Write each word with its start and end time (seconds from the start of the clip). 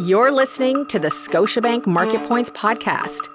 You're 0.00 0.30
listening 0.30 0.84
to 0.88 0.98
the 0.98 1.08
Scotiabank 1.08 1.86
Market 1.86 2.28
Points 2.28 2.50
podcast. 2.50 3.32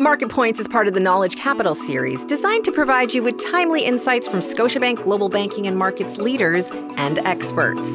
Market 0.00 0.30
Points 0.30 0.60
is 0.60 0.66
part 0.66 0.88
of 0.88 0.94
the 0.94 1.00
Knowledge 1.00 1.36
Capital 1.36 1.74
series 1.74 2.24
designed 2.24 2.64
to 2.64 2.72
provide 2.72 3.12
you 3.12 3.22
with 3.22 3.36
timely 3.44 3.84
insights 3.84 4.26
from 4.26 4.40
Scotiabank 4.40 5.04
Global 5.04 5.28
Banking 5.28 5.66
and 5.66 5.76
Markets 5.76 6.16
leaders 6.16 6.70
and 6.96 7.18
experts. 7.18 7.86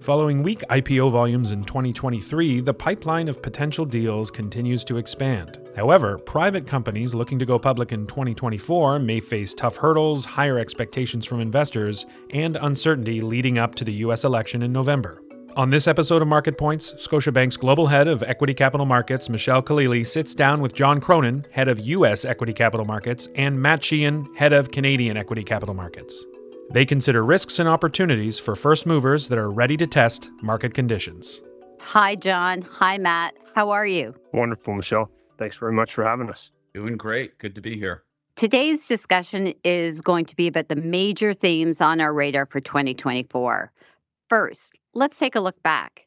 Following 0.00 0.42
weak 0.42 0.64
IPO 0.70 1.12
volumes 1.12 1.52
in 1.52 1.62
2023, 1.62 2.62
the 2.62 2.74
pipeline 2.74 3.28
of 3.28 3.40
potential 3.40 3.84
deals 3.84 4.32
continues 4.32 4.82
to 4.86 4.96
expand. 4.96 5.61
However, 5.74 6.18
private 6.18 6.66
companies 6.66 7.14
looking 7.14 7.38
to 7.38 7.46
go 7.46 7.58
public 7.58 7.92
in 7.92 8.06
2024 8.06 8.98
may 8.98 9.20
face 9.20 9.54
tough 9.54 9.76
hurdles, 9.76 10.24
higher 10.24 10.58
expectations 10.58 11.24
from 11.24 11.40
investors, 11.40 12.04
and 12.30 12.56
uncertainty 12.56 13.20
leading 13.20 13.58
up 13.58 13.74
to 13.76 13.84
the 13.84 13.92
U.S. 13.94 14.24
election 14.24 14.62
in 14.62 14.72
November. 14.72 15.22
On 15.56 15.68
this 15.68 15.86
episode 15.86 16.22
of 16.22 16.28
Market 16.28 16.56
Points, 16.56 16.94
Scotiabank's 16.94 17.58
Global 17.58 17.86
Head 17.86 18.08
of 18.08 18.22
Equity 18.22 18.54
Capital 18.54 18.86
Markets, 18.86 19.28
Michelle 19.28 19.62
Khalili, 19.62 20.06
sits 20.06 20.34
down 20.34 20.62
with 20.62 20.72
John 20.72 20.98
Cronin, 20.98 21.44
Head 21.50 21.68
of 21.68 21.78
U.S. 21.80 22.24
Equity 22.24 22.54
Capital 22.54 22.86
Markets, 22.86 23.28
and 23.34 23.60
Matt 23.60 23.84
Sheehan, 23.84 24.34
Head 24.34 24.54
of 24.54 24.70
Canadian 24.70 25.18
Equity 25.18 25.44
Capital 25.44 25.74
Markets. 25.74 26.24
They 26.70 26.86
consider 26.86 27.22
risks 27.22 27.58
and 27.58 27.68
opportunities 27.68 28.38
for 28.38 28.56
first 28.56 28.86
movers 28.86 29.28
that 29.28 29.38
are 29.38 29.50
ready 29.50 29.76
to 29.76 29.86
test 29.86 30.30
market 30.42 30.72
conditions. 30.72 31.42
Hi, 31.80 32.14
John. 32.14 32.62
Hi, 32.62 32.96
Matt. 32.96 33.34
How 33.54 33.70
are 33.70 33.86
you? 33.86 34.14
Wonderful, 34.32 34.74
Michelle. 34.74 35.10
Thanks 35.42 35.56
very 35.56 35.72
much 35.72 35.92
for 35.92 36.04
having 36.04 36.30
us. 36.30 36.52
Doing 36.72 36.96
great. 36.96 37.36
Good 37.38 37.56
to 37.56 37.60
be 37.60 37.76
here. 37.76 38.04
Today's 38.36 38.86
discussion 38.86 39.52
is 39.64 40.00
going 40.00 40.24
to 40.26 40.36
be 40.36 40.46
about 40.46 40.68
the 40.68 40.76
major 40.76 41.34
themes 41.34 41.80
on 41.80 42.00
our 42.00 42.14
radar 42.14 42.46
for 42.46 42.60
2024. 42.60 43.72
First, 44.28 44.78
let's 44.94 45.18
take 45.18 45.34
a 45.34 45.40
look 45.40 45.60
back. 45.64 46.06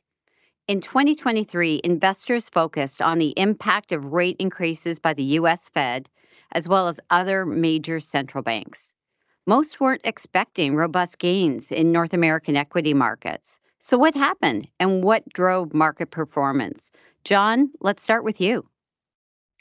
In 0.70 0.80
2023, 0.80 1.82
investors 1.84 2.50
focused 2.50 3.02
on 3.02 3.20
the 3.20 3.34
impact 3.36 3.92
of 3.92 4.14
rate 4.14 4.38
increases 4.40 5.00
by 5.00 5.14
the 5.14 5.24
US 5.40 5.68
Fed, 5.68 6.08
as 6.54 6.70
well 6.70 6.88
as 6.88 6.98
other 7.10 7.46
major 7.46 8.00
central 8.00 8.42
banks. 8.42 8.94
Most 9.46 9.82
weren't 9.82 10.00
expecting 10.06 10.78
robust 10.78 11.20
gains 11.20 11.74
in 11.74 11.92
North 11.92 12.14
American 12.14 12.56
equity 12.56 12.94
markets. 12.94 13.60
So, 13.80 13.98
what 13.98 14.16
happened 14.16 14.70
and 14.80 15.04
what 15.04 15.28
drove 15.34 15.74
market 15.74 16.12
performance? 16.12 16.90
John, 17.26 17.70
let's 17.82 18.02
start 18.02 18.24
with 18.24 18.40
you. 18.40 18.66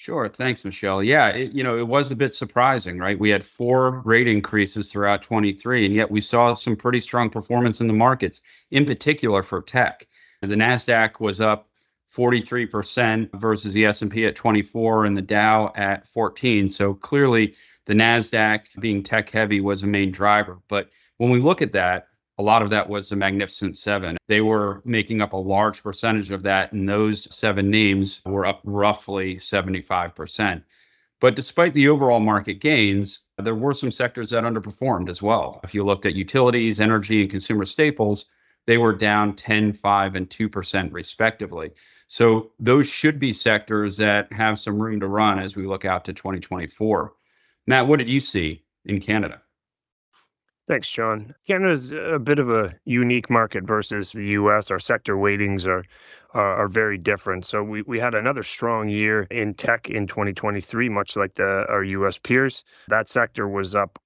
Sure. 0.05 0.29
Thanks, 0.29 0.67
Michelle. 0.67 1.03
Yeah, 1.03 1.29
it, 1.29 1.53
you 1.53 1.65
know, 1.65 1.79
it 1.79 1.89
was 1.89 2.11
a 2.11 2.15
bit 2.15 2.35
surprising, 2.35 2.99
right? 2.99 3.19
We 3.19 3.31
had 3.31 3.43
four 3.43 4.03
rate 4.05 4.29
increases 4.29 4.93
throughout 4.93 5.23
23, 5.23 5.87
and 5.87 5.95
yet 5.95 6.11
we 6.11 6.21
saw 6.21 6.53
some 6.53 6.77
pretty 6.77 7.01
strong 7.01 7.31
performance 7.31 7.81
in 7.81 7.87
the 7.87 7.95
markets, 7.95 8.43
in 8.71 8.85
particular 8.85 9.43
for 9.43 9.63
tech. 9.63 10.07
The 10.43 10.57
Nasdaq 10.57 11.21
was 11.21 11.41
up 11.41 11.71
43% 12.15 13.31
versus 13.33 13.73
the 13.73 13.87
S&P 13.87 14.27
at 14.27 14.37
24 14.37 15.07
and 15.07 15.17
the 15.17 15.23
Dow 15.23 15.73
at 15.75 16.07
14. 16.07 16.69
So 16.69 16.93
clearly 16.93 17.55
the 17.87 17.95
NASDAQ 17.95 18.79
being 18.81 19.03
tech 19.03 19.31
heavy 19.31 19.63
was 19.63 19.85
a 19.85 19.87
main 19.87 20.13
driver. 20.13 20.59
But 20.69 20.91
when 21.17 21.31
we 21.31 21.41
look 21.41 21.63
at 21.63 21.73
that, 21.73 22.09
a 22.39 22.43
lot 22.43 22.63
of 22.63 22.71
that 22.71 22.89
was 22.89 23.09
the 23.09 23.17
Magnificent 23.17 23.77
Seven. 23.77 24.17
They 24.27 24.41
were 24.41 24.83
making 24.85 25.21
up 25.21 25.33
a 25.33 25.37
large 25.39 25.83
percentage 25.83 26.31
of 26.31 26.43
that, 26.43 26.73
and 26.73 26.89
those 26.89 27.33
seven 27.35 27.71
names 27.71 28.21
were 28.25 28.45
up 28.45 28.61
roughly 28.65 29.37
75%. 29.37 30.63
But 31.21 31.37
despite 31.37 31.75
the 31.75 31.89
overall 31.89 32.21
market 32.21 32.55
gains, 32.55 33.21
there 33.39 33.55
were 33.55 33.73
some 33.73 33.91
sectors 33.91 34.31
that 34.31 34.45
underperformed 34.45 35.09
as 35.09 35.23
well. 35.23 35.61
If 35.63 35.75
you 35.75 35.85
looked 35.85 36.07
at 36.07 36.15
utilities, 36.15 36.81
energy, 36.81 37.23
and 37.23 37.31
consumer 37.31 37.65
staples, 37.65 38.27
they 38.67 38.79
were 38.79 38.95
down 38.95 39.35
10, 39.35 39.73
5, 39.73 40.15
and 40.17 40.29
2% 40.29 40.93
respectively. 40.93 41.71
So 42.09 42.53
those 42.59 42.89
should 42.89 43.19
be 43.19 43.33
sectors 43.33 43.97
that 43.99 44.33
have 44.33 44.59
some 44.59 44.79
room 44.79 45.01
to 45.01 45.09
run 45.09 45.39
as 45.39 45.57
we 45.57 45.67
look 45.67 45.85
out 45.85 46.05
to 46.07 46.13
2024. 46.13 47.13
Matt, 47.67 47.87
what 47.87 47.99
did 47.99 48.09
you 48.09 48.21
see 48.21 48.65
in 48.85 49.01
Canada? 49.01 49.43
Thanks, 50.67 50.91
John. 50.91 51.35
Canada 51.47 51.73
is 51.73 51.93
a 51.93 52.19
bit 52.19 52.39
of 52.39 52.49
a 52.49 52.75
unique 52.87 53.29
market 53.29 53.65
versus 53.65 54.13
the 54.13 54.27
U.S. 54.29 54.71
Our 54.71 54.79
sector 54.79 55.17
weightings 55.17 55.67
are 55.67 55.85
are, 56.33 56.65
are 56.65 56.69
very 56.69 56.99
different. 56.99 57.45
So 57.47 57.63
we, 57.63 57.83
we 57.83 58.01
had 58.01 58.15
another 58.15 58.43
strong 58.43 58.89
year 58.89 59.23
in 59.31 59.55
tech 59.55 59.89
in 59.89 60.07
2023, 60.07 60.89
much 60.89 61.17
like 61.17 61.35
the 61.35 61.67
our 61.69 61.85
U.S. 61.85 62.19
peers. 62.19 62.65
That 62.89 63.09
sector 63.09 63.47
was 63.47 63.75
up 63.75 63.99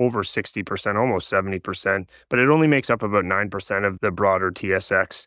over 0.00 0.22
60%, 0.22 0.96
almost 0.96 1.30
70%, 1.30 2.06
but 2.28 2.38
it 2.38 2.48
only 2.48 2.68
makes 2.68 2.88
up 2.88 3.02
about 3.02 3.24
9% 3.24 3.86
of 3.86 3.98
the 4.00 4.12
broader 4.12 4.50
TSX. 4.50 5.26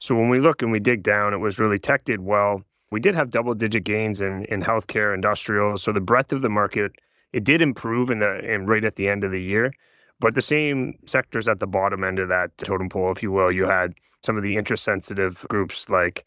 So 0.00 0.14
when 0.14 0.28
we 0.28 0.40
look 0.40 0.60
and 0.60 0.72
we 0.72 0.80
dig 0.80 1.04
down, 1.04 1.32
it 1.32 1.38
was 1.38 1.58
really 1.58 1.78
tech 1.78 2.04
did 2.04 2.20
well. 2.20 2.62
We 2.90 3.00
did 3.00 3.14
have 3.14 3.30
double 3.30 3.54
digit 3.54 3.84
gains 3.84 4.20
in, 4.20 4.44
in 4.46 4.62
healthcare, 4.62 5.14
industrial. 5.14 5.78
So 5.78 5.92
the 5.92 6.00
breadth 6.00 6.32
of 6.32 6.42
the 6.42 6.48
market 6.48 6.92
it 7.32 7.44
did 7.44 7.60
improve 7.62 8.10
in 8.10 8.20
the 8.20 8.38
in 8.40 8.66
right 8.66 8.84
at 8.84 8.96
the 8.96 9.08
end 9.08 9.22
of 9.22 9.32
the 9.32 9.42
year, 9.42 9.72
but 10.20 10.34
the 10.34 10.42
same 10.42 10.98
sectors 11.04 11.48
at 11.48 11.60
the 11.60 11.66
bottom 11.66 12.04
end 12.04 12.18
of 12.18 12.28
that 12.28 12.56
totem 12.58 12.88
pole, 12.88 13.12
if 13.12 13.22
you 13.22 13.30
will, 13.32 13.52
you 13.52 13.66
had 13.66 13.94
some 14.24 14.36
of 14.36 14.42
the 14.42 14.56
interest 14.56 14.84
sensitive 14.84 15.46
groups 15.48 15.88
like 15.88 16.24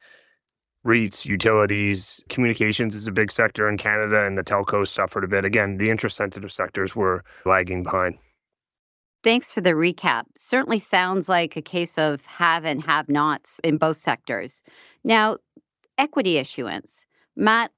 REITs, 0.85 1.25
utilities, 1.25 2.23
communications 2.29 2.95
is 2.95 3.05
a 3.05 3.11
big 3.11 3.31
sector 3.31 3.69
in 3.69 3.77
Canada, 3.77 4.25
and 4.25 4.37
the 4.37 4.43
telcos 4.43 4.87
suffered 4.87 5.23
a 5.23 5.27
bit. 5.27 5.45
Again, 5.45 5.77
the 5.77 5.89
interest 5.89 6.17
sensitive 6.17 6.51
sectors 6.51 6.95
were 6.95 7.23
lagging 7.45 7.83
behind. 7.83 8.17
Thanks 9.23 9.53
for 9.53 9.61
the 9.61 9.71
recap. 9.71 10.23
Certainly 10.35 10.79
sounds 10.79 11.29
like 11.29 11.55
a 11.55 11.61
case 11.61 11.97
of 11.99 12.25
have 12.25 12.65
and 12.65 12.83
have 12.83 13.07
nots 13.09 13.59
in 13.63 13.77
both 13.77 13.97
sectors. 13.97 14.63
Now, 15.03 15.37
equity 15.99 16.37
issuance. 16.37 17.05
Matt, 17.35 17.71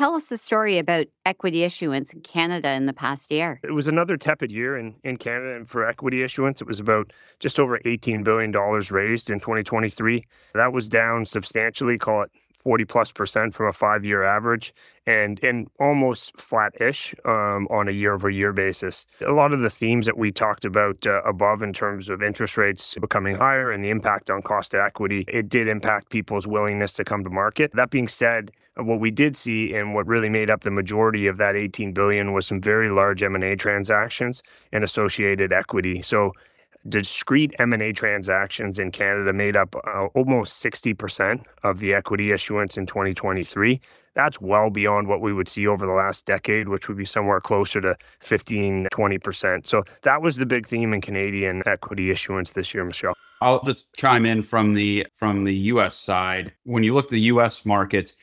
Tell 0.00 0.14
us 0.14 0.28
the 0.28 0.38
story 0.38 0.78
about 0.78 1.08
equity 1.26 1.62
issuance 1.62 2.14
in 2.14 2.22
Canada 2.22 2.70
in 2.70 2.86
the 2.86 2.94
past 2.94 3.30
year. 3.30 3.60
It 3.62 3.72
was 3.72 3.86
another 3.86 4.16
tepid 4.16 4.50
year 4.50 4.78
in, 4.78 4.94
in 5.04 5.18
Canada 5.18 5.54
and 5.54 5.68
for 5.68 5.86
equity 5.86 6.22
issuance. 6.22 6.62
It 6.62 6.66
was 6.66 6.80
about 6.80 7.12
just 7.38 7.60
over 7.60 7.78
$18 7.80 8.24
billion 8.24 8.50
raised 8.50 9.28
in 9.28 9.40
2023. 9.40 10.24
That 10.54 10.72
was 10.72 10.88
down 10.88 11.26
substantially, 11.26 11.98
call 11.98 12.22
it 12.22 12.30
40 12.60 12.86
plus 12.86 13.12
percent 13.12 13.54
from 13.54 13.66
a 13.66 13.74
five 13.74 14.02
year 14.02 14.22
average 14.22 14.72
and 15.06 15.38
and 15.44 15.68
almost 15.78 16.34
flat-ish 16.40 17.14
um, 17.26 17.68
on 17.70 17.86
a 17.86 17.90
year 17.90 18.14
over 18.14 18.30
year 18.30 18.54
basis. 18.54 19.04
A 19.26 19.32
lot 19.32 19.52
of 19.52 19.60
the 19.60 19.68
themes 19.68 20.06
that 20.06 20.16
we 20.16 20.32
talked 20.32 20.64
about 20.64 21.06
uh, 21.06 21.20
above 21.24 21.60
in 21.60 21.74
terms 21.74 22.08
of 22.08 22.22
interest 22.22 22.56
rates 22.56 22.94
becoming 22.98 23.36
higher 23.36 23.70
and 23.70 23.84
the 23.84 23.90
impact 23.90 24.30
on 24.30 24.40
cost 24.40 24.72
of 24.72 24.80
equity, 24.80 25.26
it 25.28 25.50
did 25.50 25.68
impact 25.68 26.08
people's 26.08 26.46
willingness 26.46 26.94
to 26.94 27.04
come 27.04 27.22
to 27.22 27.30
market. 27.30 27.70
That 27.72 27.90
being 27.90 28.08
said, 28.08 28.50
what 28.76 29.00
we 29.00 29.10
did 29.10 29.36
see 29.36 29.74
and 29.74 29.94
what 29.94 30.06
really 30.06 30.28
made 30.28 30.50
up 30.50 30.62
the 30.62 30.70
majority 30.70 31.26
of 31.26 31.36
that 31.38 31.56
18 31.56 31.92
billion 31.92 32.32
was 32.32 32.46
some 32.46 32.60
very 32.60 32.90
large 32.90 33.22
M&A 33.22 33.56
transactions 33.56 34.42
and 34.72 34.84
associated 34.84 35.52
equity. 35.52 36.02
So 36.02 36.32
discrete 36.88 37.54
M&A 37.58 37.92
transactions 37.92 38.78
in 38.78 38.90
Canada 38.90 39.32
made 39.32 39.56
up 39.56 39.74
uh, 39.86 40.06
almost 40.14 40.62
60% 40.64 41.44
of 41.62 41.78
the 41.78 41.92
equity 41.94 42.32
issuance 42.32 42.76
in 42.76 42.86
2023. 42.86 43.80
That's 44.14 44.40
well 44.40 44.70
beyond 44.70 45.08
what 45.08 45.20
we 45.20 45.32
would 45.32 45.48
see 45.48 45.66
over 45.66 45.86
the 45.86 45.92
last 45.92 46.26
decade, 46.26 46.68
which 46.68 46.88
would 46.88 46.96
be 46.96 47.04
somewhere 47.04 47.40
closer 47.40 47.80
to 47.80 47.96
15, 48.20 48.88
20%. 48.92 49.66
So 49.66 49.84
that 50.02 50.20
was 50.20 50.36
the 50.36 50.46
big 50.46 50.66
theme 50.66 50.92
in 50.92 51.00
Canadian 51.00 51.62
equity 51.66 52.10
issuance 52.10 52.50
this 52.50 52.74
year, 52.74 52.84
Michelle. 52.84 53.14
I'll 53.42 53.62
just 53.62 53.92
chime 53.94 54.26
in 54.26 54.42
from 54.42 54.74
the 54.74 55.06
from 55.16 55.44
the 55.44 55.54
US 55.54 55.94
side. 55.94 56.52
When 56.64 56.82
you 56.82 56.92
look 56.92 57.06
at 57.06 57.10
the 57.10 57.20
US 57.20 57.64
markets, 57.64 58.16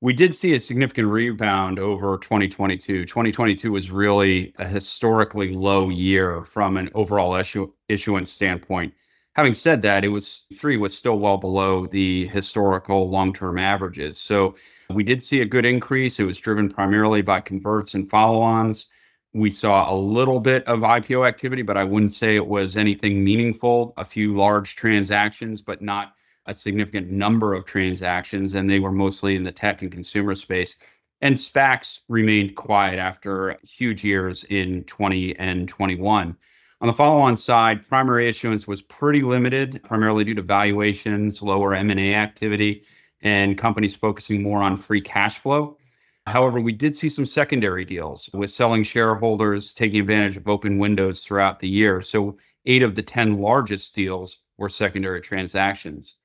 we 0.00 0.12
did 0.12 0.34
see 0.34 0.54
a 0.54 0.60
significant 0.60 1.08
rebound 1.08 1.78
over 1.78 2.18
2022. 2.18 3.06
2022 3.06 3.72
was 3.72 3.90
really 3.90 4.52
a 4.58 4.66
historically 4.66 5.54
low 5.54 5.88
year 5.88 6.42
from 6.42 6.76
an 6.76 6.90
overall 6.94 7.34
issue, 7.34 7.72
issuance 7.88 8.30
standpoint. 8.30 8.92
Having 9.34 9.54
said 9.54 9.82
that, 9.82 10.04
it 10.04 10.08
was 10.08 10.46
three 10.54 10.76
was 10.76 10.96
still 10.96 11.18
well 11.18 11.38
below 11.38 11.86
the 11.86 12.26
historical 12.28 13.08
long-term 13.10 13.58
averages. 13.58 14.18
So 14.18 14.54
we 14.90 15.02
did 15.02 15.22
see 15.22 15.40
a 15.40 15.46
good 15.46 15.64
increase. 15.64 16.20
It 16.20 16.24
was 16.24 16.38
driven 16.38 16.68
primarily 16.68 17.22
by 17.22 17.40
converts 17.40 17.94
and 17.94 18.08
follow-ons. 18.08 18.86
We 19.32 19.50
saw 19.50 19.92
a 19.92 19.94
little 19.94 20.40
bit 20.40 20.64
of 20.64 20.80
IPO 20.80 21.26
activity, 21.26 21.62
but 21.62 21.76
I 21.76 21.84
wouldn't 21.84 22.12
say 22.12 22.36
it 22.36 22.46
was 22.46 22.76
anything 22.76 23.22
meaningful. 23.22 23.92
A 23.96 24.04
few 24.04 24.34
large 24.34 24.76
transactions, 24.76 25.60
but 25.60 25.82
not 25.82 26.15
a 26.46 26.54
significant 26.54 27.10
number 27.10 27.54
of 27.54 27.64
transactions, 27.64 28.54
and 28.54 28.70
they 28.70 28.80
were 28.80 28.92
mostly 28.92 29.36
in 29.36 29.42
the 29.42 29.52
tech 29.52 29.82
and 29.82 29.90
consumer 29.90 30.34
space. 30.34 30.76
And 31.20 31.34
SPACs 31.34 32.00
remained 32.08 32.56
quiet 32.56 32.98
after 32.98 33.56
huge 33.62 34.04
years 34.04 34.44
in 34.44 34.84
20 34.84 35.36
and 35.38 35.68
21. 35.68 36.36
On 36.82 36.86
the 36.86 36.92
follow-on 36.92 37.36
side, 37.38 37.88
primary 37.88 38.28
issuance 38.28 38.68
was 38.68 38.82
pretty 38.82 39.22
limited, 39.22 39.82
primarily 39.82 40.24
due 40.24 40.34
to 40.34 40.42
valuations, 40.42 41.40
lower 41.40 41.74
M&A 41.74 42.14
activity, 42.14 42.82
and 43.22 43.56
companies 43.56 43.94
focusing 43.94 44.42
more 44.42 44.62
on 44.62 44.76
free 44.76 45.00
cash 45.00 45.38
flow. 45.38 45.78
However, 46.26 46.60
we 46.60 46.72
did 46.72 46.94
see 46.94 47.08
some 47.08 47.24
secondary 47.24 47.84
deals 47.84 48.28
with 48.34 48.50
selling 48.50 48.82
shareholders 48.82 49.72
taking 49.72 50.00
advantage 50.00 50.36
of 50.36 50.48
open 50.48 50.76
windows 50.76 51.24
throughout 51.24 51.60
the 51.60 51.68
year. 51.68 52.02
So, 52.02 52.36
eight 52.66 52.82
of 52.82 52.94
the 52.94 53.02
10 53.02 53.38
largest 53.38 53.94
deals 53.94 54.38
were 54.58 54.68
secondary 54.68 55.20
transactions. 55.20 56.16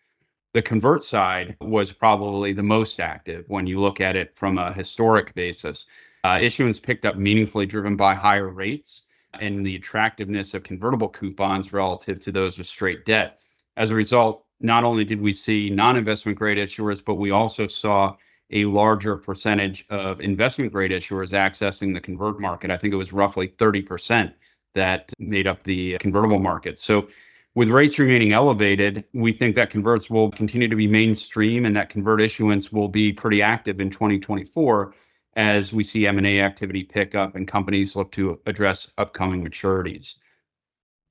The 0.54 0.62
convert 0.62 1.04
side 1.04 1.56
was 1.62 1.94
probably 1.94 2.52
the 2.52 2.64
most 2.64 3.00
active 3.00 3.46
when 3.48 3.68
you 3.68 3.80
look 3.80 4.02
at 4.02 4.18
it 4.18 4.36
from 4.36 4.58
a 4.58 4.74
historic 4.74 5.34
basis. 5.34 5.86
Uh, 6.26 6.40
issuance 6.42 6.80
picked 6.80 7.06
up 7.06 7.16
meaningfully, 7.16 7.66
driven 7.66 7.96
by 7.96 8.14
higher 8.14 8.50
rates 8.50 9.04
and 9.40 9.66
the 9.66 9.78
attractiveness 9.78 10.54
of 10.54 10.64
convertible 10.64 11.08
coupons 11.08 11.72
relative 11.72 12.20
to 12.20 12.34
those 12.34 12.60
of 12.60 12.68
straight 12.68 13.06
debt. 13.06 13.40
As 13.78 13.92
a 13.92 13.96
result, 13.96 14.46
not 14.60 14.84
only 14.84 15.06
did 15.06 15.22
we 15.22 15.32
see 15.32 15.70
non 15.70 15.96
investment 15.96 16.38
grade 16.38 16.58
issuers, 16.58 17.04
but 17.04 17.16
we 17.16 17.32
also 17.32 17.66
saw 17.66 18.16
a 18.52 18.66
larger 18.66 19.16
percentage 19.16 19.86
of 19.90 20.20
investment 20.20 20.74
grade 20.74 20.92
issuers 20.92 21.32
accessing 21.32 21.94
the 21.94 22.02
convert 22.02 22.42
market. 22.42 22.70
I 22.70 22.78
think 22.78 22.94
it 22.94 22.98
was 22.98 23.14
roughly 23.14 23.48
30% 23.48 24.34
that 24.76 25.14
made 25.18 25.48
up 25.48 25.64
the 25.64 25.98
convertible 26.00 26.40
market. 26.40 26.78
So 26.78 27.08
with 27.54 27.70
rates 27.70 28.00
remaining 28.00 28.32
elevated, 28.32 29.04
we 29.14 29.34
think 29.34 29.56
that 29.56 29.70
converts 29.70 30.10
will 30.10 30.32
continue 30.32 30.68
to 30.68 30.76
be 30.76 30.88
mainstream 30.88 31.66
and 31.66 31.76
that 31.76 31.90
convert 31.90 32.22
issuance 32.22 32.72
will 32.72 32.88
be 32.88 33.12
pretty 33.12 33.42
active 33.42 33.82
in 33.82 33.90
2024 33.90 34.94
as 35.36 35.74
we 35.74 35.84
see 35.84 36.08
M&A 36.08 36.42
activity 36.42 36.84
pick 36.84 37.16
up 37.16 37.36
and 37.36 37.48
companies 37.48 37.96
look 37.96 38.12
to 38.14 38.40
address 38.46 38.92
upcoming 38.98 39.44
maturities 39.44 40.16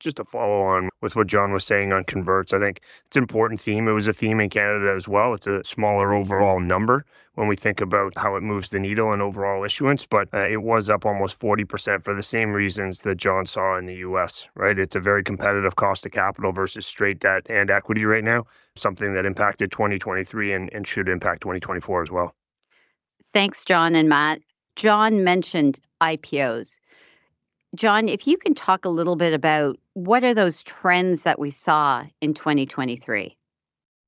just 0.01 0.17
to 0.17 0.25
follow 0.25 0.63
on 0.63 0.89
with 1.01 1.15
what 1.15 1.29
John 1.29 1.53
was 1.53 1.65
saying 1.65 1.93
on 1.93 2.05
converts, 2.05 2.53
I 2.53 2.59
think 2.59 2.81
it's 3.07 3.17
an 3.17 3.23
important 3.23 3.61
theme. 3.61 3.87
It 3.87 3.93
was 3.93 4.09
a 4.09 4.13
theme 4.13 4.41
in 4.41 4.51
Canada 4.51 4.93
as 4.97 5.07
well. 5.07 5.35
It's 5.35 5.47
a 5.47 5.63
smaller 5.63 6.13
overall 6.13 6.59
number 6.59 7.05
when 7.35 7.47
we 7.47 7.57
think 7.57 7.81
about 7.81 8.13
how 8.17 8.37
it 8.37 8.43
moves 8.43 8.71
the 8.71 8.79
needle 8.79 9.13
in 9.13 9.21
overall 9.21 9.65
issuance, 9.65 10.05
but 10.05 10.29
uh, 10.35 10.49
it 10.49 10.63
was 10.63 10.91
up 10.91 11.07
almost 11.07 11.39
40% 11.39 12.03
for 12.03 12.15
the 12.15 12.23
same 12.23 12.53
reasons 12.53 13.01
that 13.01 13.17
John 13.17 13.47
saw 13.47 13.79
in 13.79 13.87
the 13.87 13.95
US, 13.97 14.49
right? 14.57 14.79
It's 14.79 14.97
a 14.97 15.01
very 15.01 15.23
competitive 15.23 15.77
cost 15.77 16.05
of 16.05 16.13
capital 16.13 16.53
versus 16.53 16.87
straight 16.87 17.21
debt 17.21 17.47
and 17.49 17.71
equity 17.71 18.05
right 18.05 18.25
now, 18.25 18.47
something 18.77 19.15
that 19.15 19.25
impacted 19.25 19.71
2023 19.71 20.53
and, 20.53 20.73
and 20.73 20.87
should 20.87 21.09
impact 21.09 21.43
2024 21.43 22.03
as 22.03 22.11
well. 22.11 22.35
Thanks, 23.33 23.65
John 23.65 23.95
and 23.95 24.09
Matt. 24.09 24.41
John 24.77 25.23
mentioned 25.23 25.79
IPOs. 26.01 26.81
John, 27.77 28.09
if 28.09 28.27
you 28.27 28.37
can 28.37 28.55
talk 28.55 28.85
a 28.85 28.89
little 28.89 29.17
bit 29.17 29.33
about 29.33 29.79
what 29.95 30.25
are 30.25 30.35
those 30.35 30.63
trends 30.63 31.23
that 31.23 31.39
we 31.39 31.51
saw 31.51 32.05
in 32.21 32.35
2023? 32.35 33.37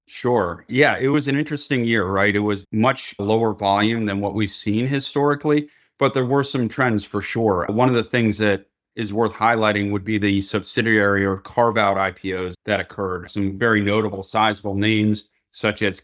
Sure. 0.07 0.65
Yeah, 0.69 0.99
it 0.99 1.09
was 1.09 1.29
an 1.29 1.39
interesting 1.39 1.85
year, 1.85 2.07
right? 2.07 2.35
It 2.35 2.41
was 2.41 2.67
much 2.73 3.15
lower 3.19 3.55
volume 3.55 4.07
than 4.07 4.21
what 4.21 4.35
we've 4.35 4.51
seen 4.51 4.87
historically, 4.87 5.69
but 5.99 6.13
there 6.13 6.27
were 6.27 6.43
some 6.43 6.69
trends 6.69 7.05
for 7.05 7.23
sure. 7.23 7.67
One 7.69 7.89
of 7.89 7.95
the 7.95 8.03
things 8.03 8.39
that 8.39 8.67
is 8.97 9.13
worth 9.13 9.33
highlighting 9.33 9.93
would 9.93 10.05
be 10.05 10.19
the 10.19 10.43
subsidiary 10.43 11.25
or 11.25 11.39
carve 11.39 11.79
out 11.79 11.97
IPOs 11.97 12.55
that 12.67 12.81
occurred. 12.81 13.31
Some 13.31 13.59
very 13.59 13.81
notable, 13.81 14.23
sizable 14.23 14.75
names 14.75 15.25
such 15.53 15.83
as 15.83 16.01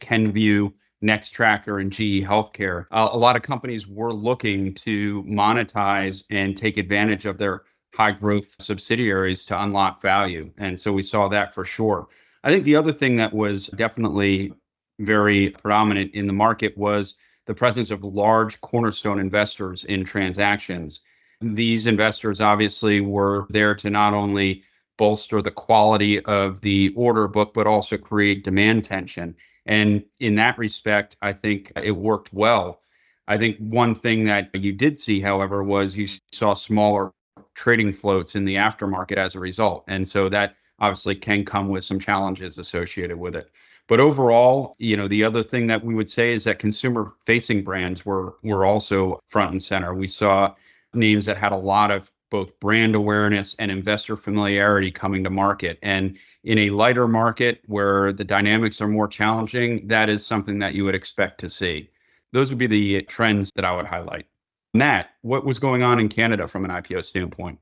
Kenvue, 1.03 1.09
Nextracker, 1.09 1.81
and 1.81 1.93
GE 1.93 2.27
Healthcare. 2.27 2.87
Uh, 2.91 3.09
a 3.13 3.19
lot 3.19 3.37
of 3.37 3.43
companies 3.43 3.87
were 3.87 4.13
looking 4.13 4.75
to 4.75 5.23
monetize 5.25 6.25
and 6.31 6.57
take 6.57 6.77
advantage 6.77 7.27
of 7.27 7.39
their 7.39 7.63
high 7.95 8.13
growth 8.13 8.55
subsidiaries 8.59 9.45
to 9.47 9.63
unlock 9.63 10.03
value. 10.03 10.51
And 10.59 10.79
so 10.79 10.93
we 10.93 11.03
saw 11.03 11.29
that 11.29 11.55
for 11.55 11.65
sure. 11.65 12.09
I 12.45 12.51
think 12.51 12.65
the 12.65 12.77
other 12.77 12.93
thing 12.93 13.17
that 13.17 13.33
was 13.33 13.67
definitely 13.69 14.53
very 15.01 15.51
predominant 15.51 16.15
in 16.15 16.27
the 16.27 16.33
market 16.33 16.77
was 16.77 17.15
the 17.47 17.55
presence 17.55 17.91
of 17.91 18.05
large 18.05 18.61
cornerstone 18.61 19.19
investors 19.19 19.85
in 19.85 20.05
transactions. 20.05 21.01
These 21.41 21.87
investors 21.87 22.41
obviously 22.41 23.01
were 23.01 23.47
there 23.49 23.75
to 23.77 23.91
not 23.91 24.13
only 24.13 24.63
bolster 24.99 25.41
the 25.41 25.51
quality 25.51 26.23
of 26.25 26.61
the 26.61 26.93
order 26.97 27.29
book, 27.29 27.55
but 27.55 27.67
also 27.67 27.97
create 27.97 28.45
demand 28.45 28.85
tension. 28.85 29.35
And 29.67 30.05
in 30.21 30.35
that 30.37 30.59
respect, 30.59 31.17
I 31.23 31.33
think 31.33 31.73
it 31.83 31.97
worked 31.97 32.33
well. 32.33 32.81
I 33.27 33.37
think 33.37 33.59
one 33.59 33.95
thing 33.95 34.25
that 34.25 34.55
you 34.55 34.73
did 34.73 34.99
see, 34.99 35.21
however, 35.21 35.63
was 35.63 35.97
you 35.97 36.09
saw 36.33 36.55
smaller 36.55 37.13
trading 37.55 37.93
floats 37.93 38.35
in 38.35 38.45
the 38.45 38.55
aftermarket 38.55 39.17
as 39.17 39.35
a 39.35 39.41
result. 39.41 39.85
And 39.89 40.07
so 40.07 40.29
that 40.31 40.57
obviously 40.79 41.15
can 41.15 41.45
come 41.45 41.69
with 41.69 41.85
some 41.85 41.99
challenges 41.99 42.57
associated 42.57 43.19
with 43.19 43.35
it. 43.35 43.51
But 43.89 44.01
overall, 44.01 44.77
you 44.79 44.97
know, 44.97 45.09
the 45.09 45.25
other 45.25 45.43
thing 45.43 45.67
that 45.67 45.83
we 45.85 45.95
would 45.95 46.09
say 46.09 46.33
is 46.33 46.45
that 46.45 46.59
consumer 46.59 47.15
facing 47.27 47.65
brands 47.65 48.05
were 48.05 48.37
were 48.43 48.65
also 48.65 49.19
front 49.29 49.53
and 49.53 49.63
center. 49.63 49.95
We 49.95 50.07
saw 50.07 50.55
names 50.95 51.27
that 51.27 51.37
had 51.37 51.53
a 51.53 51.57
lot 51.57 51.91
of 51.91 52.11
both 52.31 52.59
brand 52.61 52.95
awareness 52.95 53.55
and 53.59 53.71
investor 53.71 54.17
familiarity 54.17 54.91
coming 54.91 55.25
to 55.25 55.31
market. 55.31 55.79
And 55.83 56.17
in 56.45 56.59
a 56.59 56.71
lighter 56.71 57.09
market 57.09 57.63
where 57.67 58.13
the 58.13 58.25
dynamics 58.25 58.81
are 58.81 58.89
more 58.89 59.09
challenging, 59.09 59.87
that 59.89 60.09
is 60.09 60.27
something 60.27 60.59
that 60.59 60.75
you 60.75 60.85
would 60.85 60.95
expect 60.95 61.41
to 61.41 61.49
see. 61.49 61.91
Those 62.33 62.51
would 62.51 62.59
be 62.59 62.67
the 62.67 63.03
trends 63.03 63.51
that 63.55 63.65
I 63.65 63.75
would 63.75 63.87
highlight. 63.87 64.27
Matt, 64.75 65.11
what 65.23 65.45
was 65.45 65.59
going 65.59 65.83
on 65.83 65.99
in 65.99 66.09
Canada 66.09 66.47
from 66.47 66.65
an 66.65 66.71
IPO 66.71 67.05
standpoint? 67.05 67.59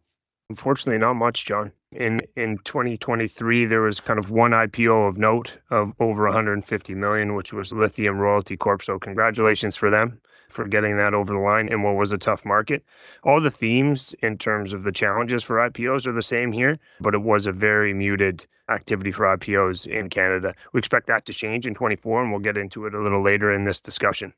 Unfortunately, 0.48 0.98
not 0.98 1.14
much, 1.14 1.44
John. 1.44 1.72
In 1.92 2.20
in 2.36 2.58
2023, 2.58 3.64
there 3.64 3.82
was 3.82 4.00
kind 4.00 4.18
of 4.18 4.30
one 4.30 4.52
IPO 4.52 5.08
of 5.08 5.16
note 5.16 5.58
of 5.70 5.92
over 5.98 6.24
150 6.24 6.94
million, 6.94 7.34
which 7.34 7.52
was 7.52 7.72
Lithium 7.72 8.18
Royalty 8.18 8.56
Corp. 8.56 8.82
So 8.82 8.98
congratulations 8.98 9.76
for 9.76 9.90
them 9.90 10.20
for 10.48 10.66
getting 10.66 10.96
that 10.96 11.14
over 11.14 11.32
the 11.32 11.38
line 11.38 11.68
in 11.68 11.82
what 11.82 11.96
was 11.96 12.12
a 12.12 12.18
tough 12.18 12.44
market. 12.44 12.84
All 13.24 13.40
the 13.40 13.50
themes 13.50 14.14
in 14.22 14.38
terms 14.38 14.72
of 14.72 14.82
the 14.82 14.92
challenges 14.92 15.42
for 15.42 15.56
IPOs 15.56 16.06
are 16.06 16.12
the 16.12 16.22
same 16.22 16.52
here, 16.52 16.78
but 17.00 17.14
it 17.14 17.22
was 17.22 17.46
a 17.46 17.52
very 17.52 17.92
muted 17.92 18.46
activity 18.68 19.12
for 19.12 19.24
IPOs 19.36 19.86
in 19.86 20.08
Canada. 20.08 20.54
We 20.72 20.78
expect 20.78 21.06
that 21.06 21.26
to 21.26 21.32
change 21.32 21.66
in 21.66 21.74
24, 21.74 22.22
and 22.22 22.30
we'll 22.30 22.40
get 22.40 22.56
into 22.56 22.86
it 22.86 22.94
a 22.94 23.00
little 23.00 23.22
later 23.22 23.52
in 23.52 23.64
this 23.64 23.80
discussion. 23.80 24.32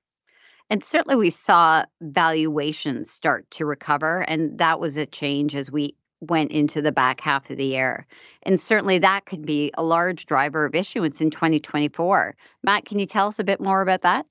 And 0.70 0.84
certainly 0.84 1.16
we 1.16 1.30
saw 1.30 1.84
valuations 2.02 3.10
start 3.10 3.50
to 3.52 3.64
recover, 3.64 4.20
and 4.22 4.58
that 4.58 4.80
was 4.80 4.96
a 4.96 5.06
change 5.06 5.56
as 5.56 5.70
we 5.70 5.94
went 6.20 6.50
into 6.50 6.82
the 6.82 6.92
back 6.92 7.20
half 7.20 7.48
of 7.48 7.56
the 7.56 7.64
year. 7.64 8.06
And 8.42 8.60
certainly 8.60 8.98
that 8.98 9.26
could 9.26 9.46
be 9.46 9.70
a 9.74 9.82
large 9.82 10.26
driver 10.26 10.64
of 10.64 10.74
issuance 10.74 11.20
in 11.20 11.30
2024. 11.30 12.36
Matt, 12.64 12.84
can 12.84 12.98
you 12.98 13.06
tell 13.06 13.28
us 13.28 13.38
a 13.38 13.44
bit 13.44 13.60
more 13.60 13.80
about 13.82 14.02
that? 14.02 14.26